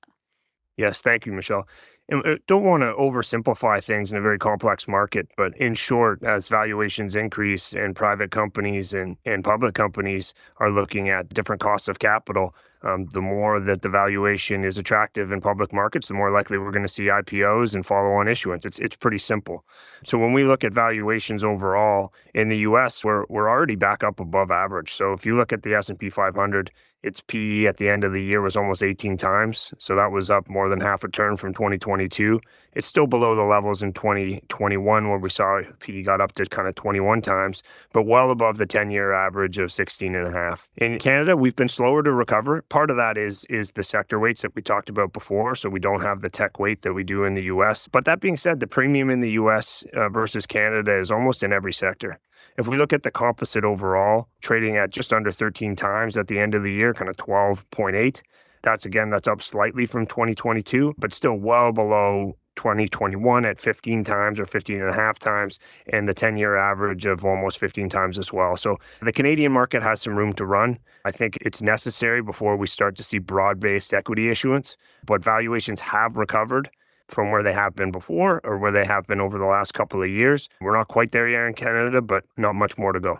Yes, 0.78 1.02
thank 1.02 1.26
you, 1.26 1.32
Michelle. 1.32 1.66
And 2.08 2.24
uh, 2.24 2.36
don't 2.46 2.64
want 2.64 2.82
to 2.82 2.92
oversimplify 2.92 3.82
things 3.84 4.12
in 4.12 4.16
a 4.16 4.20
very 4.22 4.38
complex 4.38 4.88
market, 4.88 5.28
but 5.36 5.54
in 5.58 5.74
short, 5.74 6.22
as 6.22 6.48
valuations 6.48 7.16
increase 7.16 7.74
and 7.74 7.94
private 7.94 8.30
companies 8.30 8.94
and, 8.94 9.16
and 9.26 9.44
public 9.44 9.74
companies 9.74 10.32
are 10.58 10.70
looking 10.70 11.10
at 11.10 11.28
different 11.34 11.60
costs 11.60 11.88
of 11.88 11.98
capital, 11.98 12.54
um, 12.82 13.06
the 13.06 13.20
more 13.20 13.58
that 13.58 13.82
the 13.82 13.88
valuation 13.88 14.64
is 14.64 14.78
attractive 14.78 15.32
in 15.32 15.40
public 15.40 15.72
markets, 15.72 16.08
the 16.08 16.14
more 16.14 16.30
likely 16.30 16.58
we're 16.58 16.70
going 16.70 16.84
to 16.84 16.88
see 16.88 17.06
IPOs 17.06 17.74
and 17.74 17.84
follow-on 17.84 18.28
issuance. 18.28 18.64
It's 18.64 18.78
it's 18.78 18.94
pretty 18.94 19.18
simple. 19.18 19.64
So 20.04 20.16
when 20.16 20.32
we 20.32 20.44
look 20.44 20.62
at 20.62 20.72
valuations 20.72 21.42
overall 21.42 22.12
in 22.34 22.48
the 22.48 22.58
U.S., 22.58 23.04
we're 23.04 23.24
we're 23.28 23.50
already 23.50 23.74
back 23.74 24.04
up 24.04 24.20
above 24.20 24.52
average. 24.52 24.94
So 24.94 25.12
if 25.12 25.26
you 25.26 25.36
look 25.36 25.52
at 25.52 25.64
the 25.64 25.74
S&P 25.74 26.08
500, 26.08 26.70
its 27.02 27.20
PE 27.20 27.66
at 27.66 27.76
the 27.76 27.88
end 27.88 28.02
of 28.02 28.12
the 28.12 28.22
year 28.22 28.40
was 28.40 28.56
almost 28.56 28.82
18 28.82 29.16
times. 29.16 29.72
So 29.78 29.94
that 29.94 30.10
was 30.10 30.30
up 30.30 30.48
more 30.48 30.68
than 30.68 30.80
half 30.80 31.04
a 31.04 31.08
turn 31.08 31.36
from 31.36 31.54
2022. 31.54 32.40
It's 32.74 32.86
still 32.86 33.06
below 33.06 33.34
the 33.34 33.44
levels 33.44 33.82
in 33.82 33.92
2021 33.92 35.08
where 35.08 35.18
we 35.18 35.30
saw 35.30 35.62
PE 35.80 36.02
got 36.02 36.20
up 36.20 36.32
to 36.32 36.46
kind 36.46 36.68
of 36.68 36.74
21 36.74 37.22
times, 37.22 37.62
but 37.92 38.02
well 38.02 38.30
above 38.30 38.58
the 38.58 38.66
10-year 38.66 39.12
average 39.12 39.58
of 39.58 39.72
16 39.72 40.14
and 40.14 40.26
a 40.26 40.32
half. 40.32 40.68
In 40.76 40.98
Canada, 40.98 41.36
we've 41.36 41.56
been 41.56 41.68
slower 41.68 42.02
to 42.02 42.12
recover. 42.12 42.62
Part 42.62 42.90
of 42.90 42.96
that 42.96 43.16
is 43.16 43.44
is 43.46 43.72
the 43.72 43.82
sector 43.82 44.18
weights 44.18 44.42
that 44.42 44.54
we 44.54 44.62
talked 44.62 44.88
about 44.88 45.12
before, 45.12 45.54
so 45.54 45.68
we 45.68 45.80
don't 45.80 46.02
have 46.02 46.20
the 46.20 46.30
tech 46.30 46.58
weight 46.58 46.82
that 46.82 46.94
we 46.94 47.04
do 47.04 47.24
in 47.24 47.34
the 47.34 47.44
US. 47.44 47.88
But 47.88 48.04
that 48.04 48.20
being 48.20 48.36
said, 48.36 48.60
the 48.60 48.66
premium 48.66 49.10
in 49.10 49.20
the 49.20 49.32
US 49.32 49.84
uh, 49.94 50.08
versus 50.08 50.46
Canada 50.46 50.98
is 50.98 51.10
almost 51.10 51.42
in 51.42 51.52
every 51.52 51.72
sector. 51.72 52.18
If 52.58 52.66
we 52.66 52.76
look 52.76 52.92
at 52.92 53.04
the 53.04 53.12
composite 53.12 53.64
overall, 53.64 54.28
trading 54.42 54.76
at 54.76 54.90
just 54.90 55.12
under 55.12 55.30
13 55.30 55.76
times 55.76 56.16
at 56.16 56.26
the 56.26 56.40
end 56.40 56.56
of 56.56 56.64
the 56.64 56.72
year, 56.72 56.92
kind 56.92 57.08
of 57.08 57.16
12.8. 57.16 58.20
That's 58.62 58.84
again, 58.84 59.10
that's 59.10 59.28
up 59.28 59.40
slightly 59.40 59.86
from 59.86 60.06
2022, 60.06 60.94
but 60.98 61.14
still 61.14 61.36
well 61.36 61.70
below 61.70 62.36
2021 62.56 63.44
at 63.44 63.60
15 63.60 64.02
times 64.02 64.40
or 64.40 64.46
15 64.46 64.80
and 64.80 64.90
a 64.90 64.92
half 64.92 65.20
times, 65.20 65.60
and 65.92 66.08
the 66.08 66.12
10 66.12 66.36
year 66.36 66.56
average 66.56 67.06
of 67.06 67.24
almost 67.24 67.60
15 67.60 67.88
times 67.88 68.18
as 68.18 68.32
well. 68.32 68.56
So 68.56 68.76
the 69.02 69.12
Canadian 69.12 69.52
market 69.52 69.80
has 69.84 70.02
some 70.02 70.16
room 70.16 70.32
to 70.32 70.44
run. 70.44 70.80
I 71.04 71.12
think 71.12 71.38
it's 71.42 71.62
necessary 71.62 72.22
before 72.22 72.56
we 72.56 72.66
start 72.66 72.96
to 72.96 73.04
see 73.04 73.18
broad 73.18 73.60
based 73.60 73.94
equity 73.94 74.30
issuance, 74.30 74.76
but 75.06 75.22
valuations 75.22 75.80
have 75.80 76.16
recovered 76.16 76.68
from 77.08 77.30
where 77.30 77.42
they 77.42 77.52
have 77.52 77.74
been 77.74 77.90
before 77.90 78.40
or 78.44 78.58
where 78.58 78.72
they 78.72 78.84
have 78.84 79.06
been 79.06 79.20
over 79.20 79.38
the 79.38 79.46
last 79.46 79.72
couple 79.72 80.02
of 80.02 80.08
years. 80.08 80.48
We're 80.60 80.76
not 80.76 80.88
quite 80.88 81.12
there 81.12 81.28
yet 81.28 81.46
in 81.46 81.54
Canada, 81.54 82.00
but 82.00 82.24
not 82.36 82.54
much 82.54 82.78
more 82.78 82.92
to 82.92 83.00
go. 83.00 83.18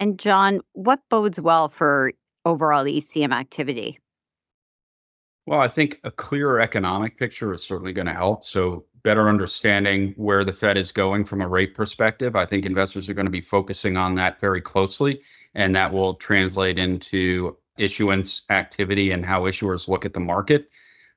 And 0.00 0.18
John, 0.18 0.60
what 0.72 1.00
bodes 1.10 1.40
well 1.40 1.68
for 1.68 2.12
overall 2.44 2.84
ECM 2.84 3.32
activity? 3.32 3.98
Well, 5.46 5.60
I 5.60 5.68
think 5.68 5.98
a 6.04 6.10
clearer 6.10 6.60
economic 6.60 7.16
picture 7.18 7.52
is 7.52 7.62
certainly 7.62 7.92
going 7.92 8.06
to 8.06 8.12
help. 8.12 8.44
So, 8.44 8.84
better 9.02 9.28
understanding 9.28 10.12
where 10.16 10.44
the 10.44 10.52
Fed 10.52 10.76
is 10.76 10.92
going 10.92 11.24
from 11.24 11.40
a 11.40 11.48
rate 11.48 11.74
perspective. 11.74 12.36
I 12.36 12.44
think 12.44 12.66
investors 12.66 13.08
are 13.08 13.14
going 13.14 13.26
to 13.26 13.30
be 13.30 13.40
focusing 13.40 13.96
on 13.96 14.16
that 14.16 14.40
very 14.40 14.60
closely, 14.60 15.22
and 15.54 15.74
that 15.74 15.92
will 15.92 16.14
translate 16.14 16.78
into 16.78 17.56
issuance 17.78 18.42
activity 18.50 19.10
and 19.10 19.24
how 19.24 19.42
issuers 19.42 19.88
look 19.88 20.04
at 20.04 20.12
the 20.12 20.20
market. 20.20 20.68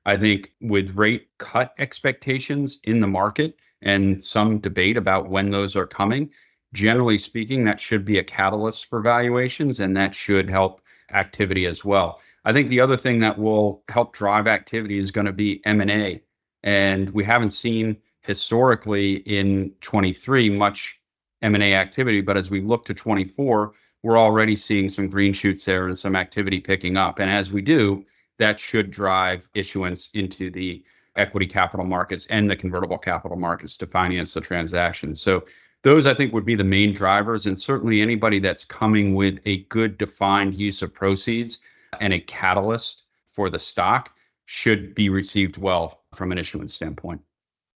I 0.04 0.16
think 0.16 0.52
with 0.60 0.96
rate 0.96 1.28
cut 1.38 1.74
expectations 1.78 2.78
in 2.84 3.00
the 3.00 3.06
market 3.06 3.56
and 3.82 4.24
some 4.24 4.58
debate 4.58 4.96
about 4.96 5.28
when 5.28 5.50
those 5.50 5.76
are 5.76 5.86
coming, 5.86 6.30
generally 6.72 7.18
speaking, 7.18 7.64
that 7.64 7.80
should 7.80 8.04
be 8.04 8.18
a 8.18 8.24
catalyst 8.24 8.86
for 8.86 9.00
valuations 9.00 9.80
and 9.80 9.96
that 9.96 10.14
should 10.14 10.48
help 10.48 10.80
activity 11.12 11.66
as 11.66 11.84
well. 11.84 12.20
I 12.44 12.52
think 12.52 12.68
the 12.68 12.80
other 12.80 12.96
thing 12.96 13.20
that 13.20 13.38
will 13.38 13.84
help 13.88 14.12
drive 14.14 14.46
activity 14.46 14.98
is 14.98 15.10
going 15.10 15.26
to 15.26 15.32
be 15.32 15.60
M&A. 15.64 16.22
And 16.64 17.10
we 17.10 17.24
haven't 17.24 17.52
seen 17.52 17.96
historically 18.22 19.16
in 19.16 19.72
23 19.80 20.50
much 20.50 20.98
M&A 21.42 21.74
activity, 21.74 22.20
but 22.20 22.36
as 22.36 22.50
we 22.50 22.60
look 22.60 22.84
to 22.86 22.94
24, 22.94 23.72
we're 24.02 24.18
already 24.18 24.56
seeing 24.56 24.88
some 24.88 25.08
green 25.08 25.32
shoots 25.32 25.64
there 25.64 25.86
and 25.86 25.98
some 25.98 26.16
activity 26.16 26.60
picking 26.60 26.96
up. 26.96 27.18
And 27.18 27.30
as 27.30 27.52
we 27.52 27.62
do, 27.62 28.04
that 28.38 28.58
should 28.58 28.90
drive 28.90 29.48
issuance 29.54 30.10
into 30.14 30.50
the 30.50 30.84
equity 31.16 31.46
capital 31.46 31.84
markets 31.84 32.26
and 32.30 32.50
the 32.50 32.56
convertible 32.56 32.98
capital 32.98 33.36
markets 33.36 33.76
to 33.76 33.86
finance 33.86 34.34
the 34.34 34.40
transaction. 34.40 35.14
So 35.14 35.44
those 35.82 36.06
I 36.06 36.14
think 36.14 36.32
would 36.32 36.46
be 36.46 36.54
the 36.54 36.64
main 36.64 36.94
drivers. 36.94 37.46
And 37.46 37.60
certainly 37.60 38.00
anybody 38.00 38.38
that's 38.38 38.64
coming 38.64 39.14
with 39.14 39.40
a 39.44 39.64
good 39.64 39.98
defined 39.98 40.54
use 40.54 40.80
of 40.80 40.94
proceeds 40.94 41.58
and 42.00 42.12
a 42.12 42.20
catalyst 42.20 43.04
for 43.26 43.50
the 43.50 43.58
stock 43.58 44.14
should 44.46 44.94
be 44.94 45.08
received 45.08 45.58
well 45.58 46.02
from 46.14 46.32
an 46.32 46.38
issuance 46.38 46.74
standpoint. 46.74 47.20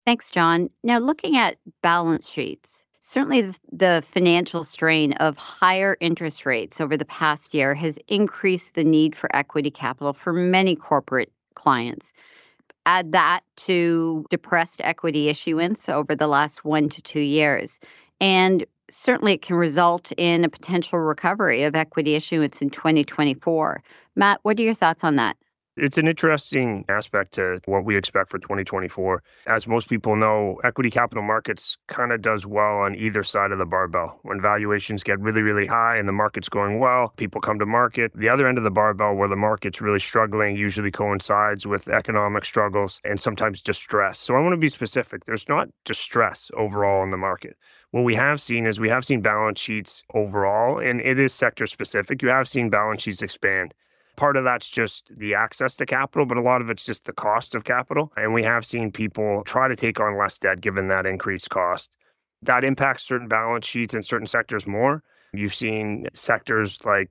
Thanks, 0.05 0.31
John. 0.31 0.69
Now, 0.83 0.97
looking 0.97 1.37
at 1.37 1.57
balance 1.81 2.29
sheets, 2.29 2.82
certainly 3.05 3.53
the 3.69 4.01
financial 4.11 4.63
strain 4.63 5.11
of 5.13 5.35
higher 5.35 5.97
interest 5.99 6.45
rates 6.45 6.79
over 6.79 6.95
the 6.95 7.03
past 7.03 7.53
year 7.53 7.75
has 7.75 7.99
increased 8.07 8.75
the 8.75 8.83
need 8.83 9.13
for 9.13 9.33
equity 9.35 9.69
capital 9.69 10.13
for 10.13 10.31
many 10.31 10.73
corporate 10.73 11.29
clients. 11.53 12.13
Add 12.85 13.11
that 13.11 13.41
to 13.57 14.25
depressed 14.29 14.79
equity 14.85 15.27
issuance 15.27 15.89
over 15.89 16.15
the 16.15 16.27
last 16.27 16.63
one 16.63 16.87
to 16.89 17.01
two 17.01 17.19
years. 17.19 17.77
And 18.21 18.65
certainly 18.89 19.33
it 19.33 19.41
can 19.41 19.57
result 19.57 20.13
in 20.13 20.45
a 20.45 20.49
potential 20.49 20.97
recovery 20.97 21.63
of 21.63 21.75
equity 21.75 22.15
issuance 22.15 22.61
in 22.61 22.69
2024. 22.69 23.83
Matt, 24.15 24.39
what 24.43 24.57
are 24.57 24.63
your 24.63 24.73
thoughts 24.73 25.03
on 25.03 25.17
that? 25.17 25.35
It's 25.75 25.97
an 25.97 26.07
interesting 26.07 26.85
aspect 26.87 27.31
to 27.33 27.59
what 27.65 27.83
we 27.83 27.97
expect 27.97 28.29
for 28.29 28.37
2024. 28.37 29.23
As 29.47 29.65
most 29.65 29.89
people 29.89 30.15
know, 30.15 30.59
equity 30.63 30.91
capital 30.91 31.23
markets 31.23 31.77
kind 31.87 32.11
of 32.11 32.21
does 32.21 32.45
well 32.45 32.77
on 32.77 32.93
either 32.93 33.23
side 33.23 33.51
of 33.51 33.57
the 33.57 33.65
barbell. 33.65 34.19
When 34.21 34.39
valuations 34.39 35.01
get 35.01 35.19
really, 35.19 35.41
really 35.41 35.65
high 35.65 35.97
and 35.97 36.07
the 36.07 36.11
market's 36.11 36.47
going 36.47 36.77
well, 36.77 37.09
people 37.17 37.41
come 37.41 37.57
to 37.57 37.65
market. 37.65 38.11
The 38.13 38.29
other 38.29 38.47
end 38.47 38.59
of 38.59 38.63
the 38.63 38.69
barbell, 38.69 39.15
where 39.15 39.27
the 39.27 39.35
market's 39.35 39.81
really 39.81 39.97
struggling, 39.97 40.55
usually 40.55 40.91
coincides 40.91 41.65
with 41.65 41.87
economic 41.87 42.45
struggles 42.45 43.01
and 43.03 43.19
sometimes 43.19 43.59
distress. 43.59 44.19
So 44.19 44.35
I 44.35 44.41
want 44.41 44.53
to 44.53 44.57
be 44.57 44.69
specific. 44.69 45.25
There's 45.25 45.49
not 45.49 45.69
distress 45.85 46.51
overall 46.55 47.01
in 47.01 47.09
the 47.09 47.17
market 47.17 47.57
what 47.89 48.03
we 48.03 48.15
have 48.15 48.41
seen 48.41 48.65
is 48.65 48.79
we 48.79 48.89
have 48.89 49.05
seen 49.05 49.21
balance 49.21 49.59
sheets 49.59 50.03
overall, 50.15 50.79
and 50.79 50.99
it 51.01 51.19
is 51.19 51.31
sector 51.31 51.67
specific. 51.67 52.23
You 52.23 52.29
have 52.29 52.47
seen 52.47 52.71
balance 52.71 53.03
sheets 53.03 53.21
expand. 53.21 53.75
Part 54.15 54.37
of 54.37 54.43
that's 54.43 54.69
just 54.69 55.11
the 55.17 55.33
access 55.33 55.75
to 55.77 55.85
capital, 55.85 56.25
but 56.25 56.37
a 56.37 56.41
lot 56.41 56.61
of 56.61 56.69
it's 56.69 56.85
just 56.85 57.05
the 57.05 57.13
cost 57.13 57.55
of 57.55 57.63
capital. 57.63 58.11
And 58.15 58.33
we 58.33 58.43
have 58.43 58.65
seen 58.65 58.91
people 58.91 59.43
try 59.43 59.67
to 59.67 59.75
take 59.75 59.99
on 59.99 60.17
less 60.17 60.37
debt 60.37 60.61
given 60.61 60.87
that 60.87 61.05
increased 61.05 61.49
cost. 61.49 61.97
That 62.43 62.63
impacts 62.63 63.03
certain 63.03 63.27
balance 63.27 63.65
sheets 63.65 63.93
in 63.93 64.03
certain 64.03 64.27
sectors 64.27 64.67
more. 64.67 65.01
You've 65.33 65.55
seen 65.55 66.07
sectors 66.13 66.77
like 66.85 67.09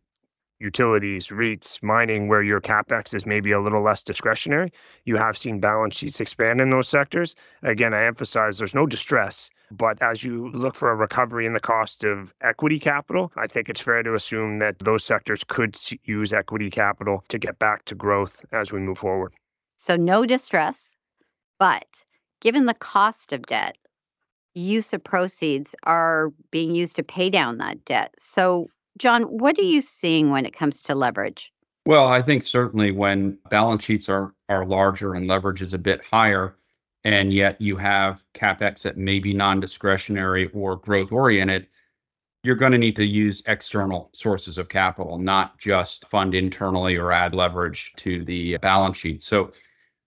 utilities, 0.60 1.28
REITs, 1.28 1.82
mining, 1.82 2.28
where 2.28 2.42
your 2.42 2.60
capex 2.60 3.14
is 3.14 3.26
maybe 3.26 3.50
a 3.50 3.60
little 3.60 3.82
less 3.82 4.02
discretionary. 4.02 4.72
You 5.04 5.16
have 5.16 5.36
seen 5.36 5.58
balance 5.58 5.96
sheets 5.96 6.20
expand 6.20 6.60
in 6.60 6.70
those 6.70 6.88
sectors. 6.88 7.34
Again, 7.62 7.92
I 7.92 8.06
emphasize 8.06 8.58
there's 8.58 8.74
no 8.74 8.86
distress, 8.86 9.50
but 9.76 10.00
as 10.02 10.22
you 10.22 10.50
look 10.50 10.74
for 10.74 10.90
a 10.90 10.94
recovery 10.94 11.46
in 11.46 11.52
the 11.52 11.60
cost 11.60 12.04
of 12.04 12.32
equity 12.42 12.78
capital, 12.78 13.32
I 13.36 13.46
think 13.46 13.68
it's 13.68 13.80
fair 13.80 14.02
to 14.02 14.14
assume 14.14 14.58
that 14.58 14.78
those 14.78 15.04
sectors 15.04 15.44
could 15.44 15.78
use 16.04 16.32
equity 16.32 16.70
capital 16.70 17.24
to 17.28 17.38
get 17.38 17.58
back 17.58 17.84
to 17.86 17.94
growth 17.94 18.44
as 18.52 18.72
we 18.72 18.80
move 18.80 18.98
forward. 18.98 19.32
So, 19.76 19.96
no 19.96 20.26
distress, 20.26 20.94
but 21.58 21.86
given 22.40 22.66
the 22.66 22.74
cost 22.74 23.32
of 23.32 23.46
debt, 23.46 23.76
use 24.54 24.92
of 24.92 25.02
proceeds 25.02 25.74
are 25.84 26.32
being 26.50 26.74
used 26.74 26.96
to 26.96 27.02
pay 27.02 27.30
down 27.30 27.58
that 27.58 27.84
debt. 27.84 28.14
So, 28.18 28.68
John, 28.98 29.22
what 29.22 29.58
are 29.58 29.62
you 29.62 29.80
seeing 29.80 30.30
when 30.30 30.44
it 30.44 30.54
comes 30.54 30.82
to 30.82 30.94
leverage? 30.94 31.52
Well, 31.84 32.06
I 32.06 32.22
think 32.22 32.42
certainly 32.42 32.92
when 32.92 33.38
balance 33.50 33.84
sheets 33.84 34.08
are 34.08 34.34
are 34.48 34.64
larger 34.64 35.14
and 35.14 35.26
leverage 35.26 35.62
is 35.62 35.72
a 35.72 35.78
bit 35.78 36.04
higher, 36.04 36.54
and 37.04 37.32
yet 37.32 37.60
you 37.60 37.76
have 37.76 38.22
capex 38.34 38.82
that 38.82 38.96
may 38.96 39.18
be 39.18 39.34
non-discretionary 39.34 40.50
or 40.54 40.76
growth 40.76 41.12
oriented, 41.12 41.66
you're 42.44 42.56
going 42.56 42.72
to 42.72 42.78
need 42.78 42.96
to 42.96 43.04
use 43.04 43.42
external 43.46 44.10
sources 44.12 44.58
of 44.58 44.68
capital, 44.68 45.18
not 45.18 45.58
just 45.58 46.06
fund 46.08 46.34
internally 46.34 46.96
or 46.96 47.12
add 47.12 47.34
leverage 47.34 47.92
to 47.96 48.24
the 48.24 48.56
balance 48.58 48.96
sheet. 48.96 49.22
So 49.22 49.52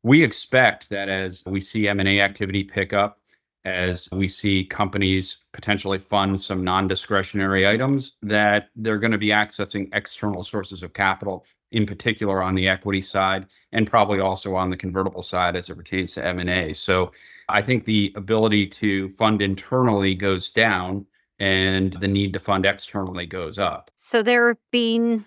we 0.03 0.23
expect 0.23 0.89
that 0.89 1.09
as 1.09 1.43
we 1.45 1.61
see 1.61 1.87
M&A 1.87 2.19
activity 2.19 2.63
pick 2.63 2.93
up, 2.93 3.19
as 3.65 4.07
we 4.11 4.27
see 4.27 4.63
companies 4.63 5.37
potentially 5.51 5.97
fund 5.97 6.39
some 6.39 6.63
non-discretionary 6.63 7.67
items, 7.67 8.13
that 8.21 8.69
they're 8.75 8.99
going 8.99 9.11
to 9.11 9.17
be 9.17 9.29
accessing 9.29 9.89
external 9.93 10.43
sources 10.43 10.83
of 10.83 10.93
capital 10.93 11.45
in 11.71 11.85
particular 11.85 12.41
on 12.41 12.55
the 12.55 12.67
equity 12.67 13.01
side 13.01 13.47
and 13.71 13.89
probably 13.89 14.19
also 14.19 14.55
on 14.55 14.69
the 14.69 14.77
convertible 14.77 15.23
side 15.23 15.55
as 15.55 15.69
it 15.69 15.75
pertains 15.75 16.13
to 16.13 16.25
M&A. 16.25 16.73
So 16.73 17.11
I 17.49 17.61
think 17.61 17.85
the 17.85 18.13
ability 18.15 18.67
to 18.67 19.09
fund 19.09 19.41
internally 19.41 20.15
goes 20.15 20.51
down 20.51 21.05
and 21.39 21.93
the 21.93 22.07
need 22.07 22.33
to 22.33 22.39
fund 22.39 22.65
externally 22.65 23.25
goes 23.25 23.57
up. 23.57 23.91
So 23.95 24.23
there 24.23 24.47
have 24.49 24.57
been 24.71 25.25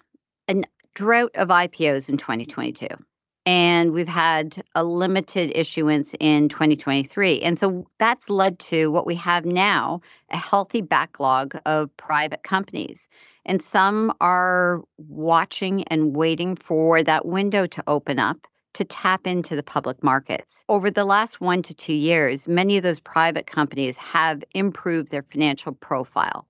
a 0.49 0.63
drought 0.95 1.33
of 1.35 1.49
IPOs 1.49 2.09
in 2.09 2.17
2022 2.17 2.89
and 3.49 3.93
we've 3.93 4.07
had 4.07 4.63
a 4.75 4.85
limited 4.85 5.51
issuance 5.55 6.15
in 6.21 6.51
2023. 6.51 7.41
And 7.41 7.59
so 7.59 7.87
that's 7.99 8.29
led 8.29 8.59
to 8.59 8.91
what 8.91 9.07
we 9.07 9.15
have 9.15 9.47
now 9.47 10.03
a 10.29 10.37
healthy 10.37 10.83
backlog 10.83 11.59
of 11.65 11.89
private 11.97 12.43
companies. 12.43 13.09
And 13.47 13.63
some 13.63 14.13
are 14.21 14.83
watching 14.99 15.85
and 15.85 16.15
waiting 16.15 16.57
for 16.57 17.03
that 17.03 17.25
window 17.25 17.67
to 17.69 17.83
open 17.87 18.19
up 18.19 18.47
to 18.75 18.85
tap 18.85 19.27
into 19.27 19.57
the 19.57 19.63
public 19.63 20.05
markets. 20.05 20.63
Over 20.69 20.91
the 20.91 21.07
last 21.07 21.41
one 21.41 21.63
to 21.63 21.75
two 21.75 21.95
years, 21.95 22.49
many 22.49 22.77
of 22.77 22.83
those 22.83 23.01
private 23.01 23.47
companies 23.47 23.97
have 23.97 24.45
improved 24.53 25.11
their 25.11 25.23
financial 25.23 25.73
profile. 25.73 26.47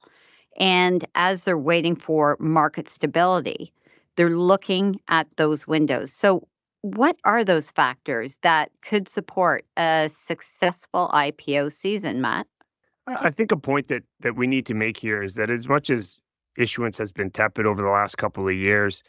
And 0.59 1.07
as 1.15 1.45
they're 1.45 1.57
waiting 1.57 1.95
for 1.95 2.37
market 2.41 2.91
stability, 2.91 3.73
they're 4.17 4.37
looking 4.37 5.01
at 5.07 5.29
those 5.37 5.69
windows. 5.69 6.13
So, 6.13 6.49
what 6.83 7.17
are 7.25 7.45
those 7.45 7.71
factors 7.71 8.39
that 8.43 8.71
could 8.83 9.09
support 9.09 9.65
a 9.77 10.09
successful 10.15 11.11
IPO 11.13 11.73
season, 11.73 12.21
Matt? 12.21 12.47
I 13.07 13.31
think 13.31 13.53
a 13.53 13.57
point 13.57 13.89
that 13.89 14.03
that 14.21 14.37
we 14.37 14.47
need 14.47 14.67
to 14.67 14.75
make 14.75 14.99
here 14.99 15.23
is 15.23 15.35
that 15.37 15.51
as 15.51 15.67
much 15.69 15.89
as 15.89 16.21
issuance 16.59 16.99
has 16.99 17.11
been 17.13 17.31
tepid 17.31 17.67
over 17.67 17.81
the 17.81 17.89
last 17.89 18.19
couple 18.19 18.47
of 18.47 18.55
years, 18.55 19.03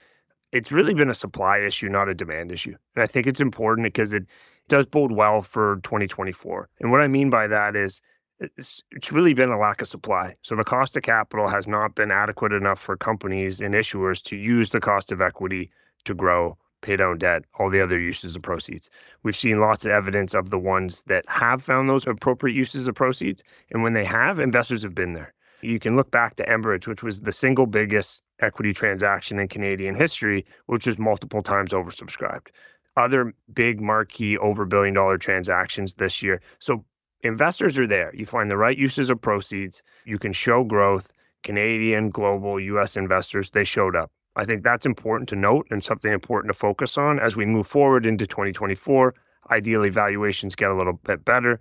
it's 0.52 0.72
really 0.72 0.94
been 0.94 1.10
a 1.10 1.16
supply 1.16 1.60
issue, 1.60 1.90
not 1.90 2.08
a 2.08 2.14
demand 2.14 2.52
issue. 2.52 2.76
And 2.96 3.04
I 3.04 3.08
think 3.08 3.28
it's 3.28 3.42
important 3.42 3.86
because 3.86 4.14
it 4.14 4.24
does 4.68 4.86
bode 4.86 5.12
well 5.12 5.42
for 5.42 5.80
2024. 5.84 6.70
And 6.80 6.92
what 6.92 7.02
I 7.02 7.08
mean 7.08 7.30
by 7.30 7.48
that 7.48 7.76
is 7.76 8.02
it's, 8.40 8.82
it's 8.92 9.12
really 9.12 9.34
been 9.34 9.50
a 9.50 9.60
lack 9.60 9.82
of 9.82 9.88
supply. 9.88 10.36
So 10.44 10.56
the 10.56 10.64
cost 10.64 10.96
of 10.96 11.04
capital 11.04 11.50
has 11.50 11.68
not 11.68 11.96
been 11.96 12.12
adequate 12.12 12.54
enough 12.54 12.80
for 12.80 12.96
companies 12.96 13.60
and 13.60 13.74
issuers 13.74 14.24
to 14.24 14.38
use 14.38 14.70
the 14.70 14.80
cost 14.80 15.12
of 15.12 15.22
equity 15.22 15.72
to 16.06 16.14
grow 16.14 16.58
pay 16.82 16.96
down 16.96 17.18
debt, 17.18 17.44
all 17.58 17.70
the 17.70 17.82
other 17.82 18.00
uses 18.00 18.36
of 18.36 18.42
proceeds. 18.42 18.90
We've 19.24 19.36
seen 19.36 19.60
lots 19.60 19.86
of 19.86 19.92
evidence 19.92 20.34
of 20.34 20.50
the 20.50 20.60
ones 20.60 21.04
that 21.08 21.28
have 21.30 21.64
found 21.64 21.90
those 21.90 22.08
appropriate 22.08 22.56
uses 22.56 22.88
of 22.88 22.96
proceeds. 22.96 23.44
And 23.72 23.84
when 23.84 23.94
they 23.94 24.06
have, 24.06 24.40
investors 24.40 24.84
have 24.84 24.96
been 24.96 25.14
there. 25.14 25.34
You 25.62 25.80
can 25.80 25.96
look 25.96 26.12
back 26.12 26.36
to 26.36 26.46
Enbridge, 26.46 26.88
which 26.88 27.04
was 27.04 27.22
the 27.22 27.32
single 27.32 27.66
biggest 27.66 28.24
equity 28.40 28.74
transaction 28.74 29.40
in 29.40 29.48
Canadian 29.50 29.96
history, 29.96 30.46
which 30.68 30.88
was 30.88 30.98
multiple 30.98 31.44
times 31.44 31.72
oversubscribed. 31.72 32.48
Other 32.96 33.34
big 33.54 33.82
marquee 33.82 34.38
over 34.38 34.66
billion 34.66 34.94
dollar 34.94 35.18
transactions 35.18 35.96
this 35.96 36.24
year. 36.24 36.42
So 36.60 36.86
investors 37.22 37.78
are 37.78 37.88
there. 37.88 38.14
You 38.16 38.26
find 38.26 38.50
the 38.50 38.58
right 38.58 38.78
uses 38.78 39.10
of 39.10 39.22
proceeds. 39.22 39.84
You 40.06 40.18
can 40.18 40.34
show 40.34 40.64
growth. 40.64 41.12
Canadian, 41.44 42.10
global, 42.10 42.60
US 42.60 42.98
investors, 42.98 43.52
they 43.52 43.64
showed 43.64 43.96
up. 43.96 44.12
I 44.40 44.46
think 44.46 44.64
that's 44.64 44.86
important 44.86 45.28
to 45.30 45.36
note 45.36 45.68
and 45.70 45.84
something 45.84 46.14
important 46.14 46.54
to 46.54 46.58
focus 46.58 46.98
on 46.98 47.20
as 47.20 47.36
we 47.36 47.46
move 47.46 47.68
forward 47.68 48.06
into 48.06 48.26
2024. 48.26 49.14
Ideally, 49.52 49.90
valuations 49.90 50.56
get 50.56 50.72
a 50.72 50.76
little 50.76 50.94
bit 50.94 51.26
better, 51.26 51.60